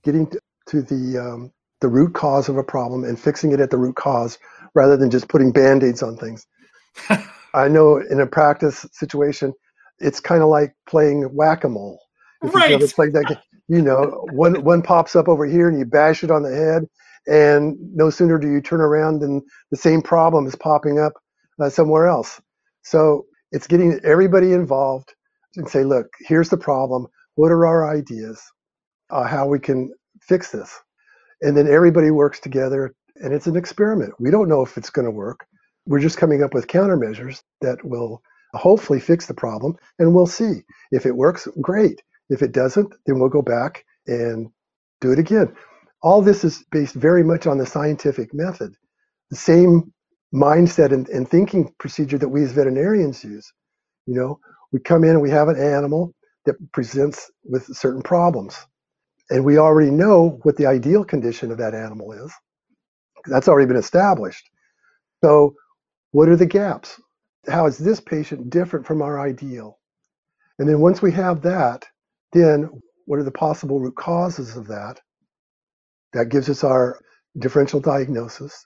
getting 0.03 0.27
to, 0.27 0.39
to 0.67 0.81
the 0.83 1.17
um, 1.17 1.51
the 1.81 1.87
root 1.87 2.13
cause 2.13 2.49
of 2.49 2.57
a 2.57 2.63
problem 2.63 3.03
and 3.03 3.19
fixing 3.19 3.51
it 3.51 3.59
at 3.59 3.69
the 3.71 3.77
root 3.77 3.95
cause 3.95 4.37
rather 4.75 4.95
than 4.95 5.09
just 5.09 5.27
putting 5.27 5.51
band-aids 5.51 6.01
on 6.03 6.17
things. 6.17 6.45
I 7.53 7.67
know 7.67 7.97
in 7.97 8.19
a 8.19 8.27
practice 8.27 8.85
situation, 8.91 9.53
it's 9.99 10.19
kind 10.19 10.41
of 10.43 10.49
like 10.49 10.73
playing 10.87 11.23
whack-a-mole. 11.35 11.99
If 12.43 12.53
Right. 12.53 12.71
you've 12.71 12.81
ever 12.81 12.91
played 12.93 13.13
that 13.13 13.25
game, 13.27 13.37
you 13.67 13.81
know, 13.81 14.27
one 14.31 14.63
one 14.63 14.81
pops 14.81 15.15
up 15.15 15.27
over 15.27 15.45
here 15.45 15.67
and 15.69 15.79
you 15.79 15.85
bash 15.85 16.23
it 16.23 16.31
on 16.31 16.43
the 16.43 16.55
head, 16.55 16.85
and 17.27 17.75
no 17.95 18.09
sooner 18.09 18.37
do 18.37 18.51
you 18.51 18.61
turn 18.61 18.81
around 18.81 19.19
than 19.19 19.41
the 19.71 19.77
same 19.77 20.01
problem 20.01 20.45
is 20.45 20.55
popping 20.55 20.99
up 20.99 21.13
uh, 21.59 21.69
somewhere 21.69 22.07
else. 22.07 22.41
So 22.83 23.25
it's 23.51 23.67
getting 23.67 23.99
everybody 24.03 24.53
involved 24.53 25.13
and 25.55 25.67
say, 25.67 25.83
look, 25.83 26.07
here's 26.19 26.49
the 26.49 26.57
problem. 26.57 27.07
What 27.35 27.51
are 27.51 27.65
our 27.65 27.89
ideas? 27.89 28.41
Uh, 29.09 29.23
how 29.23 29.47
we 29.47 29.59
can 29.59 29.91
fix 30.21 30.51
this? 30.51 30.71
And 31.41 31.55
then 31.57 31.67
everybody 31.67 32.11
works 32.11 32.39
together, 32.39 32.93
and 33.17 33.33
it's 33.33 33.47
an 33.47 33.55
experiment. 33.55 34.13
We 34.19 34.31
don't 34.31 34.49
know 34.49 34.61
if 34.61 34.77
it's 34.77 34.89
going 34.89 35.05
to 35.05 35.11
work. 35.11 35.45
We're 35.85 35.99
just 35.99 36.17
coming 36.17 36.43
up 36.43 36.53
with 36.53 36.67
countermeasures 36.67 37.41
that 37.61 37.83
will 37.83 38.21
hopefully 38.55 38.99
fix 39.01 39.27
the 39.27 39.35
problem, 39.35 39.75
and 39.99 40.15
we'll 40.15 40.27
see. 40.27 40.61
If 40.91 41.05
it 41.05 41.15
works, 41.15 41.47
great. 41.61 42.01
If 42.29 42.43
it 42.43 42.53
doesn't, 42.53 42.93
then 43.05 43.19
we'll 43.19 43.29
go 43.29 43.43
back 43.43 43.85
and 44.07 44.49
do 45.01 45.11
it 45.13 45.19
again. 45.19 45.55
All 46.03 46.21
this 46.21 46.43
is 46.45 46.63
based 46.71 46.95
very 46.95 47.23
much 47.23 47.47
on 47.47 47.57
the 47.59 47.65
scientific 47.65 48.33
method, 48.33 48.75
the 49.31 49.37
same 49.37 49.93
mindset 50.33 50.93
and, 50.93 51.09
and 51.09 51.29
thinking 51.29 51.73
procedure 51.79 52.17
that 52.19 52.29
we 52.29 52.43
as 52.43 52.53
veterinarians 52.53 53.23
use. 53.23 53.51
You 54.07 54.15
know, 54.15 54.39
we 54.73 54.79
come 54.81 55.03
in 55.05 55.11
and 55.11 55.21
we 55.21 55.31
have 55.31 55.49
an 55.49 55.59
animal 55.61 56.13
that 56.45 56.55
presents 56.73 57.31
with 57.45 57.65
certain 57.75 58.03
problems, 58.03 58.57
and 59.29 59.45
we 59.45 59.57
already 59.57 59.91
know 59.91 60.39
what 60.43 60.57
the 60.57 60.67
ideal 60.67 61.05
condition 61.05 61.51
of 61.51 61.59
that 61.59 61.75
animal 61.75 62.13
is. 62.13 62.33
That's 63.27 63.47
already 63.47 63.67
been 63.67 63.77
established. 63.77 64.49
So, 65.23 65.55
what 66.11 66.29
are 66.29 66.37
the 66.37 66.45
gaps? 66.47 66.99
How 67.47 67.67
is 67.67 67.77
this 67.77 67.99
patient 68.01 68.49
different 68.49 68.85
from 68.85 69.01
our 69.01 69.19
ideal? 69.19 69.79
And 70.59 70.69
then 70.69 70.79
once 70.79 71.01
we 71.01 71.11
have 71.13 71.41
that, 71.43 71.85
then 72.33 72.69
what 73.05 73.19
are 73.19 73.23
the 73.23 73.31
possible 73.31 73.79
root 73.79 73.95
causes 73.95 74.57
of 74.57 74.67
that? 74.67 75.01
That 76.13 76.29
gives 76.29 76.49
us 76.49 76.63
our 76.63 76.99
differential 77.39 77.79
diagnosis. 77.79 78.65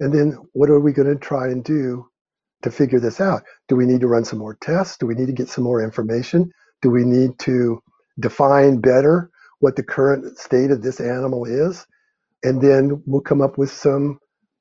And 0.00 0.12
then 0.12 0.38
what 0.52 0.70
are 0.70 0.80
we 0.80 0.92
going 0.92 1.08
to 1.08 1.16
try 1.16 1.48
and 1.48 1.64
do 1.64 2.06
to 2.62 2.70
figure 2.70 3.00
this 3.00 3.20
out? 3.20 3.42
Do 3.68 3.76
we 3.76 3.86
need 3.86 4.00
to 4.00 4.08
run 4.08 4.24
some 4.24 4.38
more 4.38 4.56
tests? 4.60 4.96
Do 4.98 5.06
we 5.06 5.14
need 5.14 5.26
to 5.26 5.32
get 5.32 5.48
some 5.48 5.64
more 5.64 5.82
information? 5.82 6.50
Do 6.82 6.90
we 6.90 7.04
need 7.04 7.38
to 7.40 7.80
define 8.20 8.80
better 8.80 9.30
what 9.60 9.76
the 9.76 9.82
current 9.82 10.38
state 10.38 10.70
of 10.70 10.82
this 10.82 11.00
animal 11.00 11.44
is? 11.44 11.86
And 12.42 12.60
then 12.62 13.02
we'll 13.06 13.22
come 13.22 13.42
up 13.42 13.58
with 13.58 13.70
some 13.72 14.18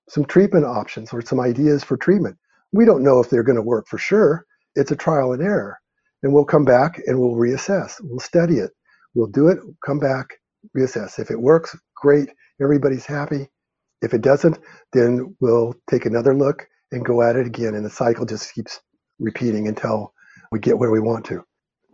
some 0.09 0.25
treatment 0.25 0.65
options 0.65 1.13
or 1.13 1.21
some 1.21 1.39
ideas 1.39 1.83
for 1.83 1.97
treatment. 1.97 2.37
We 2.71 2.85
don't 2.85 3.03
know 3.03 3.19
if 3.19 3.29
they're 3.29 3.43
going 3.43 3.55
to 3.55 3.61
work 3.61 3.87
for 3.87 3.97
sure. 3.97 4.45
It's 4.75 4.91
a 4.91 4.95
trial 4.95 5.33
and 5.33 5.41
error. 5.41 5.79
And 6.23 6.33
we'll 6.33 6.45
come 6.45 6.65
back 6.65 7.01
and 7.07 7.19
we'll 7.19 7.35
reassess. 7.35 7.95
We'll 8.01 8.19
study 8.19 8.55
it. 8.55 8.71
We'll 9.15 9.27
do 9.27 9.47
it, 9.47 9.59
come 9.85 9.99
back, 9.99 10.27
reassess. 10.77 11.19
If 11.19 11.31
it 11.31 11.39
works, 11.39 11.75
great. 11.95 12.29
Everybody's 12.61 13.05
happy. 13.05 13.49
If 14.01 14.13
it 14.13 14.21
doesn't, 14.21 14.59
then 14.93 15.35
we'll 15.39 15.75
take 15.89 16.05
another 16.05 16.35
look 16.35 16.67
and 16.91 17.05
go 17.05 17.21
at 17.21 17.35
it 17.35 17.47
again. 17.47 17.75
And 17.75 17.85
the 17.85 17.89
cycle 17.89 18.25
just 18.25 18.53
keeps 18.53 18.79
repeating 19.19 19.67
until 19.67 20.13
we 20.51 20.59
get 20.59 20.77
where 20.77 20.91
we 20.91 20.99
want 20.99 21.25
to. 21.25 21.43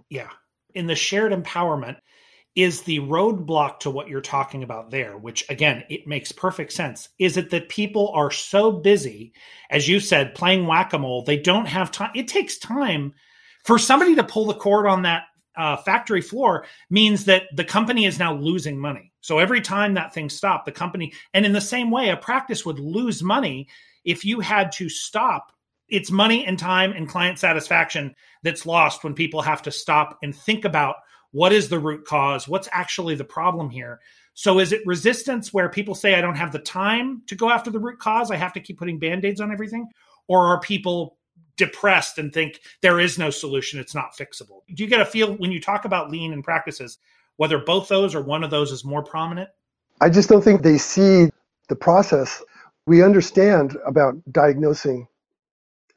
Yeah. 0.10 0.30
In 0.74 0.88
the 0.88 0.96
shared 0.96 1.32
empowerment, 1.32 1.98
is 2.56 2.82
the 2.84 3.00
roadblock 3.00 3.80
to 3.80 3.90
what 3.90 4.08
you're 4.08 4.22
talking 4.22 4.64
about 4.64 4.90
there, 4.90 5.18
which 5.18 5.44
again, 5.50 5.84
it 5.90 6.08
makes 6.08 6.32
perfect 6.32 6.72
sense. 6.72 7.10
Is 7.20 7.36
it 7.36 7.50
that 7.50 7.70
people 7.70 8.12
are 8.16 8.32
so 8.32 8.72
busy, 8.72 9.34
as 9.70 9.88
you 9.88 10.00
said, 10.00 10.36
playing 10.36 10.66
whack 10.66 10.94
a 10.94 11.00
mole, 11.00 11.24
they 11.24 11.38
don't 11.38 11.68
have 11.68 11.92
time? 11.92 12.12
It 12.16 12.28
takes 12.28 12.58
time 12.58 13.14
for 13.66 13.78
somebody 13.78 14.16
to 14.16 14.24
pull 14.24 14.46
the 14.46 14.54
cord 14.54 14.88
on 14.88 15.02
that 15.02 15.24
uh, 15.58 15.78
factory 15.78 16.22
floor, 16.22 16.66
means 16.90 17.26
that 17.26 17.44
the 17.56 17.64
company 17.64 18.06
is 18.06 18.20
now 18.20 18.34
losing 18.34 18.78
money. 18.78 19.12
So 19.22 19.40
every 19.40 19.62
time 19.62 19.94
that 19.94 20.14
thing 20.14 20.30
stopped, 20.30 20.66
the 20.66 20.72
company, 20.72 21.14
and 21.34 21.46
in 21.46 21.54
the 21.54 21.62
same 21.62 21.92
way, 21.92 22.10
a 22.10 22.18
practice 22.18 22.66
would 22.66 22.80
lose 22.80 23.24
money 23.24 23.68
if 24.04 24.26
you 24.26 24.40
had 24.40 24.72
to 24.74 24.90
stop. 24.90 25.52
It's 25.88 26.12
money 26.12 26.46
and 26.46 26.58
time 26.58 26.92
and 26.92 27.08
client 27.08 27.40
satisfaction 27.40 28.16
that's 28.44 28.66
lost 28.66 29.04
when 29.04 29.14
people 29.14 29.42
have 29.42 29.62
to 29.64 29.72
stop 29.72 30.18
and 30.24 30.36
think 30.36 30.66
about 30.66 30.96
what 31.36 31.52
is 31.52 31.70
the 31.70 31.80
root 31.80 32.06
cause 32.06 32.48
what's 32.48 32.70
actually 32.72 33.16
the 33.16 33.24
problem 33.24 33.70
here 33.70 34.00
so 34.34 34.60
is 34.60 34.72
it 34.72 34.82
resistance 34.86 35.54
where 35.54 35.70
people 35.70 35.96
say 35.96 36.16
i 36.16 36.22
don't 36.22 36.36
have 36.36 36.52
the 36.52 36.60
time 36.60 37.22
to 37.28 37.36
go 37.36 37.50
after 37.50 37.70
the 37.70 37.80
root 37.80 38.00
cause 38.00 38.32
i 38.32 38.36
have 38.36 38.54
to 38.54 38.60
keep 38.60 38.78
putting 38.78 39.00
band-aids 39.00 39.42
on 39.42 39.52
everything 39.52 39.88
or 40.28 40.48
are 40.48 40.60
people 40.60 41.18
depressed 41.58 42.18
and 42.18 42.34
think 42.34 42.60
there 42.82 43.00
is 43.00 43.18
no 43.18 43.30
solution 43.30 43.80
it's 43.80 43.96
not 43.96 44.16
fixable 44.16 44.62
do 44.74 44.84
you 44.84 44.90
get 44.90 45.02
a 45.02 45.06
feel 45.06 45.34
when 45.36 45.52
you 45.52 45.60
talk 45.60 45.86
about 45.86 46.10
lean 46.10 46.34
and 46.34 46.44
practices 46.44 46.98
whether 47.38 47.60
both 47.60 47.88
those 47.90 48.16
or 48.16 48.22
one 48.22 48.44
of 48.44 48.50
those 48.50 48.72
is 48.72 48.84
more 48.86 49.04
prominent 49.04 49.50
I 50.02 50.10
just 50.10 50.30
don't 50.30 50.44
think 50.44 50.62
they 50.62 50.78
see 50.78 51.30
the 51.70 51.76
process. 51.76 52.44
We 52.86 53.02
understand 53.02 53.78
about 53.86 54.16
diagnosing 54.32 55.08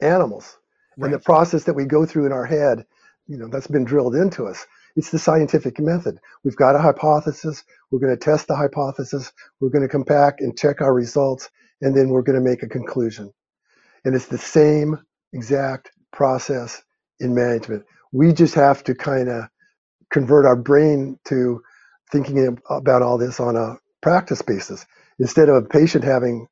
animals 0.01 0.57
and 0.97 1.13
the 1.13 1.19
process 1.19 1.65
that 1.65 1.73
we 1.73 1.85
go 1.85 2.05
through 2.05 2.25
in 2.25 2.31
our 2.31 2.45
head. 2.45 2.85
You 3.27 3.37
know, 3.37 3.47
that's 3.47 3.67
been 3.67 3.83
drilled 3.83 4.15
into 4.15 4.47
us. 4.47 4.65
It's 4.95 5.11
the 5.11 5.19
scientific 5.19 5.79
method. 5.79 6.19
We've 6.43 6.55
got 6.55 6.75
a 6.75 6.79
hypothesis. 6.79 7.63
We're 7.91 7.99
going 7.99 8.15
to 8.15 8.23
test 8.23 8.47
the 8.47 8.55
hypothesis. 8.55 9.31
We're 9.59 9.69
going 9.69 9.83
to 9.83 9.91
come 9.91 10.03
back 10.03 10.35
and 10.39 10.57
check 10.57 10.81
our 10.81 10.93
results, 10.93 11.49
and 11.81 11.95
then 11.95 12.09
we're 12.09 12.23
going 12.23 12.41
to 12.41 12.49
make 12.49 12.63
a 12.63 12.67
conclusion. 12.67 13.33
And 14.05 14.15
it's 14.15 14.27
the 14.27 14.37
same 14.37 14.99
exact 15.33 15.91
process 16.11 16.81
in 17.19 17.35
management. 17.35 17.85
We 18.11 18.33
just 18.33 18.55
have 18.55 18.83
to 18.85 18.95
kind 18.95 19.29
of 19.29 19.45
convert 20.11 20.45
our 20.45 20.55
brain 20.55 21.19
to 21.25 21.61
thinking 22.11 22.57
about 22.69 23.01
all 23.01 23.17
this 23.17 23.39
on 23.39 23.55
a 23.55 23.77
practice 24.01 24.41
basis. 24.41 24.85
Instead 25.19 25.49
of 25.49 25.55
a 25.55 25.67
patient 25.67 26.03
having 26.03 26.47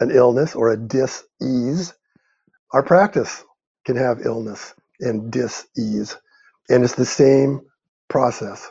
an 0.00 0.10
illness 0.10 0.54
or 0.54 0.70
a 0.72 0.76
dis-ease, 0.76 1.94
our 2.72 2.82
practice 2.82 3.44
can 3.84 3.96
have 3.96 4.24
illness 4.24 4.74
and 5.00 5.30
dis-ease. 5.30 6.16
And 6.70 6.84
it's 6.84 6.94
the 6.96 7.06
same 7.06 7.62
process. 8.08 8.70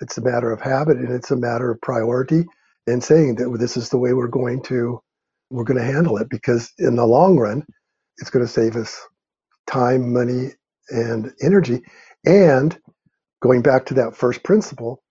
It's 0.00 0.18
a 0.18 0.22
matter 0.22 0.52
of 0.52 0.60
habit 0.60 0.98
and 0.98 1.10
it's 1.12 1.30
a 1.30 1.36
matter 1.36 1.70
of 1.70 1.80
priority 1.80 2.44
and 2.86 3.02
saying 3.04 3.36
that 3.36 3.56
this 3.60 3.76
is 3.76 3.90
the 3.90 3.98
way 3.98 4.12
we're 4.14 4.28
going 4.28 4.62
to 4.64 5.00
we're 5.50 5.64
going 5.64 5.78
to 5.78 5.84
handle 5.84 6.16
it 6.18 6.28
because 6.30 6.72
in 6.78 6.96
the 6.96 7.06
long 7.06 7.38
run 7.38 7.64
it's 8.18 8.30
going 8.30 8.44
to 8.44 8.50
save 8.52 8.76
us 8.76 9.00
time, 9.68 10.12
money, 10.14 10.50
and 10.90 11.32
energy. 11.42 11.82
And 12.26 12.78
going 13.42 13.62
back 13.62 13.86
to 13.86 13.94
that 13.94 14.16
first 14.16 14.42
principle, 14.44 15.02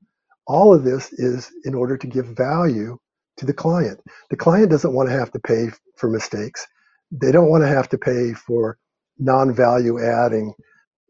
all 0.48 0.74
of 0.74 0.84
this 0.84 1.14
is 1.14 1.52
in 1.66 1.74
order 1.76 1.98
to 1.98 2.08
give 2.08 2.28
value 2.28 2.98
to 3.38 3.46
the 3.46 3.54
client. 3.54 4.00
The 4.30 4.38
client 4.38 4.72
doesn't 4.72 4.94
want 4.94 5.10
to 5.10 5.16
have 5.16 5.32
to 5.34 5.40
pay 5.40 5.70
for 5.98 6.10
mistakes. 6.10 6.68
They 7.12 7.32
don't 7.32 7.50
want 7.50 7.64
to 7.64 7.68
have 7.68 7.90
to 7.90 7.98
pay 7.98 8.34
for 8.34 8.78
non 9.20 9.54
value 9.54 10.04
adding 10.04 10.54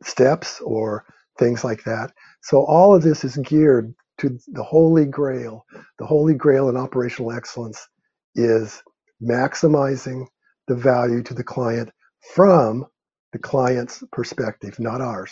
steps 0.03 0.61
or 0.61 1.05
things 1.39 1.63
like 1.63 1.83
that. 1.83 2.11
So 2.41 2.65
all 2.65 2.95
of 2.95 3.03
this 3.03 3.23
is 3.23 3.37
geared 3.37 3.93
to 4.19 4.37
the 4.49 4.63
holy 4.63 5.05
grail. 5.05 5.65
The 5.99 6.05
holy 6.05 6.33
grail 6.35 6.69
in 6.69 6.77
operational 6.77 7.31
excellence 7.31 7.87
is 8.35 8.81
maximizing 9.21 10.25
the 10.67 10.75
value 10.75 11.23
to 11.23 11.33
the 11.33 11.43
client 11.43 11.89
from 12.33 12.85
the 13.31 13.39
client's 13.39 14.03
perspective, 14.11 14.79
not 14.79 15.01
ours. 15.01 15.31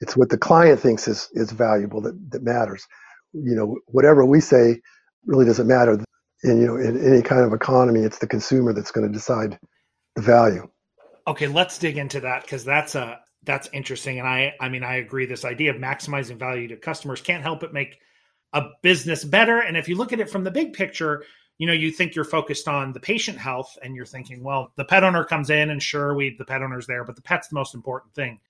It's 0.00 0.16
what 0.16 0.28
the 0.28 0.38
client 0.38 0.80
thinks 0.80 1.08
is, 1.08 1.28
is 1.32 1.50
valuable 1.50 2.00
that, 2.02 2.30
that 2.30 2.42
matters. 2.42 2.86
You 3.32 3.54
know, 3.54 3.78
whatever 3.86 4.24
we 4.24 4.40
say 4.40 4.80
really 5.26 5.44
doesn't 5.44 5.66
matter. 5.66 5.98
In 6.44 6.60
you 6.60 6.66
know, 6.66 6.76
in 6.76 7.02
any 7.02 7.22
kind 7.22 7.42
of 7.42 7.52
economy, 7.52 8.00
it's 8.00 8.18
the 8.18 8.26
consumer 8.26 8.72
that's 8.72 8.90
going 8.90 9.06
to 9.06 9.12
decide 9.12 9.58
the 10.14 10.22
value. 10.22 10.68
Okay, 11.26 11.46
let's 11.46 11.78
dig 11.78 11.96
into 11.96 12.20
that 12.20 12.42
because 12.42 12.64
that's 12.64 12.94
a 12.94 13.20
that's 13.44 13.68
interesting. 13.72 14.18
And 14.18 14.28
I 14.28 14.54
I 14.60 14.68
mean 14.68 14.82
I 14.82 14.96
agree 14.96 15.26
this 15.26 15.44
idea 15.44 15.70
of 15.70 15.76
maximizing 15.76 16.36
value 16.36 16.68
to 16.68 16.76
customers 16.76 17.20
can't 17.20 17.42
help 17.42 17.60
but 17.60 17.72
make 17.72 18.00
a 18.52 18.68
business 18.82 19.24
better. 19.24 19.60
And 19.60 19.76
if 19.76 19.88
you 19.88 19.96
look 19.96 20.12
at 20.12 20.20
it 20.20 20.30
from 20.30 20.44
the 20.44 20.50
big 20.50 20.72
picture, 20.72 21.24
you 21.58 21.66
know, 21.66 21.72
you 21.72 21.90
think 21.90 22.14
you're 22.14 22.24
focused 22.24 22.68
on 22.68 22.92
the 22.92 23.00
patient 23.00 23.38
health 23.38 23.76
and 23.82 23.94
you're 23.94 24.06
thinking, 24.06 24.42
well, 24.42 24.72
the 24.76 24.84
pet 24.84 25.04
owner 25.04 25.24
comes 25.24 25.50
in 25.50 25.70
and 25.70 25.82
sure 25.82 26.14
we 26.14 26.36
the 26.36 26.44
pet 26.44 26.62
owner's 26.62 26.86
there, 26.86 27.04
but 27.04 27.16
the 27.16 27.22
pet's 27.22 27.48
the 27.48 27.54
most 27.54 27.74
important 27.74 28.14
thing. 28.14 28.40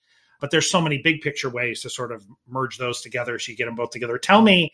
But 0.40 0.50
there's 0.50 0.70
so 0.70 0.80
many 0.80 0.98
big 0.98 1.22
picture 1.22 1.48
ways 1.48 1.82
to 1.82 1.90
sort 1.90 2.12
of 2.12 2.24
merge 2.46 2.76
those 2.76 3.00
together 3.00 3.38
so 3.38 3.50
you 3.50 3.56
get 3.56 3.66
them 3.66 3.74
both 3.74 3.90
together. 3.90 4.18
Tell 4.18 4.42
me 4.42 4.72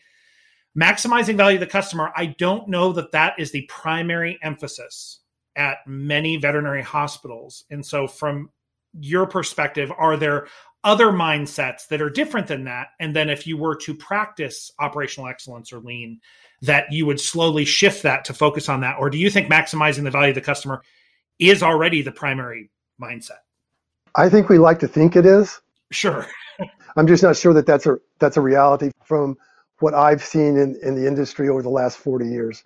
maximizing 0.78 1.36
value 1.36 1.58
to 1.58 1.64
the 1.64 1.70
customer, 1.70 2.12
I 2.16 2.26
don't 2.26 2.68
know 2.68 2.92
that 2.92 3.12
that 3.12 3.34
is 3.38 3.52
the 3.52 3.62
primary 3.68 4.38
emphasis 4.42 5.20
at 5.56 5.78
many 5.86 6.36
veterinary 6.36 6.82
hospitals. 6.82 7.64
And 7.70 7.84
so, 7.84 8.06
from 8.06 8.50
your 8.98 9.26
perspective, 9.26 9.92
are 9.96 10.16
there 10.16 10.48
other 10.82 11.08
mindsets 11.08 11.86
that 11.88 12.00
are 12.00 12.10
different 12.10 12.46
than 12.46 12.64
that? 12.64 12.88
And 12.98 13.14
then, 13.14 13.28
if 13.30 13.46
you 13.46 13.56
were 13.56 13.76
to 13.76 13.94
practice 13.94 14.72
operational 14.78 15.28
excellence 15.28 15.72
or 15.72 15.80
lean, 15.80 16.20
that 16.62 16.92
you 16.92 17.06
would 17.06 17.20
slowly 17.20 17.64
shift 17.64 18.02
that 18.02 18.24
to 18.26 18.34
focus 18.34 18.68
on 18.68 18.80
that? 18.80 18.96
Or 18.98 19.10
do 19.10 19.18
you 19.18 19.30
think 19.30 19.50
maximizing 19.50 20.04
the 20.04 20.10
value 20.10 20.30
of 20.30 20.34
the 20.34 20.40
customer 20.40 20.82
is 21.38 21.62
already 21.62 22.02
the 22.02 22.12
primary 22.12 22.70
mindset? 23.00 23.40
I 24.14 24.28
think 24.28 24.48
we 24.48 24.58
like 24.58 24.78
to 24.80 24.88
think 24.88 25.16
it 25.16 25.26
is. 25.26 25.60
Sure. 25.90 26.26
I'm 26.96 27.06
just 27.06 27.22
not 27.22 27.36
sure 27.36 27.54
that 27.54 27.66
that's 27.66 27.86
a 27.86 27.98
that's 28.18 28.36
a 28.36 28.40
reality 28.40 28.90
from 29.04 29.36
what 29.80 29.94
I've 29.94 30.22
seen 30.22 30.56
in, 30.56 30.78
in 30.82 30.94
the 30.94 31.06
industry 31.06 31.48
over 31.48 31.62
the 31.62 31.70
last 31.70 31.98
40 31.98 32.28
years. 32.28 32.62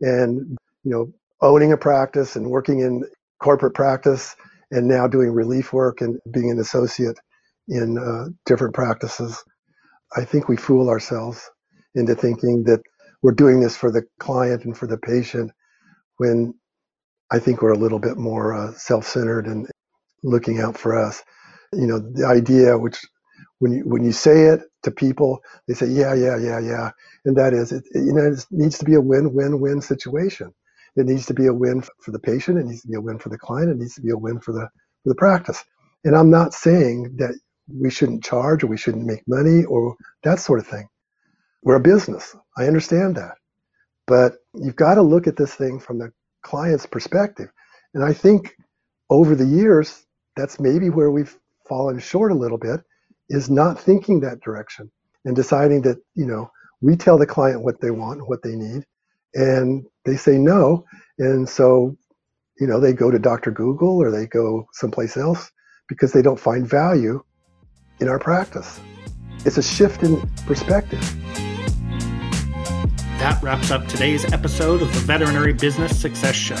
And, 0.00 0.58
you 0.84 0.90
know, 0.90 1.12
owning 1.40 1.72
a 1.72 1.76
practice 1.76 2.36
and 2.36 2.50
working 2.50 2.80
in 2.80 3.04
corporate 3.38 3.74
practice 3.74 4.36
and 4.72 4.88
now 4.88 5.08
doing 5.08 5.30
relief 5.32 5.72
work 5.72 6.00
and 6.02 6.20
being 6.30 6.50
an 6.50 6.60
associate 6.60 7.18
in 7.68 7.98
uh, 7.98 8.30
different 8.46 8.74
practices. 8.74 9.42
I 10.16 10.24
think 10.24 10.48
we 10.48 10.56
fool 10.56 10.90
ourselves 10.90 11.50
into 11.94 12.14
thinking 12.14 12.64
that 12.64 12.82
we're 13.22 13.32
doing 13.32 13.60
this 13.60 13.76
for 13.76 13.90
the 13.92 14.04
client 14.20 14.64
and 14.64 14.76
for 14.76 14.86
the 14.88 14.98
patient 14.98 15.52
when 16.18 16.54
I 17.32 17.40
think 17.40 17.62
we're 17.62 17.74
a 17.74 17.78
little 17.78 18.00
bit 18.00 18.18
more 18.18 18.54
uh, 18.54 18.74
self 18.74 19.06
centered 19.06 19.46
and 19.48 19.68
looking 20.24 20.60
out 20.60 20.78
for 20.78 20.98
us. 20.98 21.22
You 21.74 21.88
know, 21.88 22.00
the 22.00 22.26
idea, 22.26 22.78
which 22.78 22.98
when 23.60 23.72
you 23.72 23.84
when 23.86 24.04
you 24.04 24.12
say 24.12 24.46
it 24.46 24.62
to 24.84 24.92
people, 24.92 25.40
they 25.68 25.74
say, 25.74 25.88
"Yeah, 25.88 26.14
yeah, 26.14 26.38
yeah, 26.38 26.60
yeah," 26.60 26.92
and 27.26 27.36
that 27.38 27.54
is, 27.54 27.72
it, 27.72 27.84
you 27.94 28.14
know, 28.14 28.26
it 28.32 28.46
needs 28.52 28.78
to 28.80 28.86
be 28.86 28.94
a 28.94 29.02
win-win-win 29.02 29.82
situation. 29.82 30.54
It 30.96 31.06
needs 31.06 31.26
to 31.26 31.34
be 31.34 31.46
a 31.46 31.54
win 31.54 31.82
for 32.00 32.10
the 32.10 32.18
patient. 32.18 32.58
It 32.58 32.66
needs 32.66 32.82
to 32.82 32.88
be 32.88 32.96
a 32.96 33.00
win 33.00 33.18
for 33.18 33.28
the 33.28 33.38
client. 33.38 33.70
It 33.70 33.78
needs 33.78 33.94
to 33.96 34.00
be 34.00 34.10
a 34.10 34.16
win 34.16 34.40
for 34.40 34.52
the 34.52 34.68
for 35.02 35.10
the 35.10 35.14
practice. 35.14 35.62
And 36.04 36.16
I'm 36.16 36.30
not 36.30 36.54
saying 36.54 37.16
that 37.18 37.34
we 37.68 37.90
shouldn't 37.90 38.24
charge 38.24 38.62
or 38.62 38.68
we 38.68 38.76
shouldn't 38.76 39.06
make 39.06 39.26
money 39.26 39.64
or 39.64 39.96
that 40.22 40.40
sort 40.40 40.60
of 40.60 40.66
thing. 40.66 40.88
We're 41.62 41.76
a 41.76 41.80
business. 41.80 42.34
I 42.56 42.66
understand 42.66 43.16
that, 43.16 43.34
but 44.06 44.36
you've 44.54 44.76
got 44.76 44.94
to 44.94 45.02
look 45.02 45.26
at 45.26 45.36
this 45.36 45.54
thing 45.54 45.80
from 45.80 45.98
the 45.98 46.12
client's 46.42 46.86
perspective. 46.86 47.48
And 47.94 48.04
I 48.04 48.12
think 48.12 48.56
over 49.10 49.34
the 49.34 49.46
years, 49.46 50.06
that's 50.36 50.60
maybe 50.60 50.90
where 50.90 51.10
we've 51.10 51.36
fallen 51.68 51.98
short 51.98 52.30
a 52.30 52.36
little 52.36 52.58
bit 52.58 52.80
is 53.28 53.50
not 53.50 53.80
thinking 53.80 54.20
that 54.20 54.40
direction 54.40 54.90
and 55.24 55.34
deciding 55.34 55.82
that, 55.82 55.96
you 56.14 56.26
know, 56.26 56.50
we 56.80 56.96
tell 56.96 57.18
the 57.18 57.26
client 57.26 57.62
what 57.62 57.80
they 57.80 57.90
want, 57.90 58.28
what 58.28 58.42
they 58.42 58.54
need, 58.54 58.84
and 59.36 59.86
they 60.04 60.16
say 60.16 60.38
no. 60.38 60.84
And 61.18 61.48
so, 61.48 61.96
you 62.58 62.66
know, 62.66 62.80
they 62.80 62.92
go 62.92 63.10
to 63.10 63.18
Dr. 63.18 63.50
Google 63.50 64.02
or 64.02 64.10
they 64.10 64.26
go 64.26 64.66
someplace 64.72 65.16
else 65.16 65.50
because 65.88 66.12
they 66.12 66.22
don't 66.22 66.40
find 66.40 66.68
value 66.68 67.22
in 68.00 68.08
our 68.08 68.18
practice. 68.18 68.80
It's 69.44 69.58
a 69.58 69.62
shift 69.62 70.02
in 70.02 70.20
perspective. 70.46 71.00
That 73.18 73.38
wraps 73.42 73.70
up 73.70 73.86
today's 73.86 74.30
episode 74.32 74.82
of 74.82 74.92
the 74.92 75.00
Veterinary 75.00 75.52
Business 75.52 75.98
Success 75.98 76.34
Show. 76.34 76.56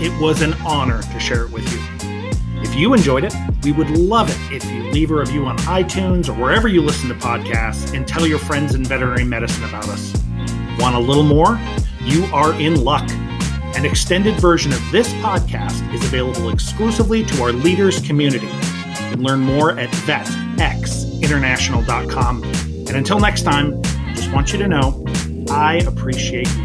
It 0.00 0.12
was 0.20 0.42
an 0.42 0.54
honor 0.64 1.02
to 1.02 1.20
share 1.20 1.44
it 1.44 1.52
with 1.52 1.72
you. 1.72 1.80
If 2.60 2.74
you 2.74 2.92
enjoyed 2.94 3.24
it, 3.24 3.34
we 3.62 3.72
would 3.72 3.90
love 3.90 4.28
it 4.30 4.54
if 4.54 4.64
you 4.70 4.90
leave 4.90 5.10
a 5.10 5.14
review 5.14 5.46
on 5.46 5.56
iTunes 5.58 6.28
or 6.28 6.34
wherever 6.34 6.68
you 6.68 6.82
listen 6.82 7.08
to 7.08 7.14
podcasts 7.14 7.94
and 7.96 8.06
tell 8.06 8.26
your 8.26 8.38
friends 8.38 8.74
in 8.74 8.84
veterinary 8.84 9.24
medicine 9.24 9.64
about 9.64 9.88
us. 9.88 10.12
Want 10.78 10.94
a 10.96 10.98
little 10.98 11.22
more? 11.22 11.58
You 12.02 12.24
are 12.32 12.52
in 12.60 12.82
luck. 12.84 13.08
An 13.76 13.84
extended 13.84 14.40
version 14.40 14.72
of 14.72 14.80
this 14.90 15.12
podcast 15.14 15.92
is 15.92 16.02
available 16.04 16.48
exclusively 16.50 17.24
to 17.24 17.42
our 17.42 17.52
leaders 17.52 18.00
community. 18.00 18.46
You 18.46 19.10
can 19.10 19.22
learn 19.22 19.40
more 19.40 19.78
at 19.78 19.90
vetxinternational.com. 19.90 22.42
And 22.44 22.90
until 22.90 23.20
next 23.20 23.42
time, 23.42 23.78
I 23.84 24.14
just 24.14 24.32
want 24.32 24.52
you 24.52 24.58
to 24.58 24.68
know 24.68 25.04
I 25.50 25.76
appreciate 25.86 26.48
you. 26.56 26.64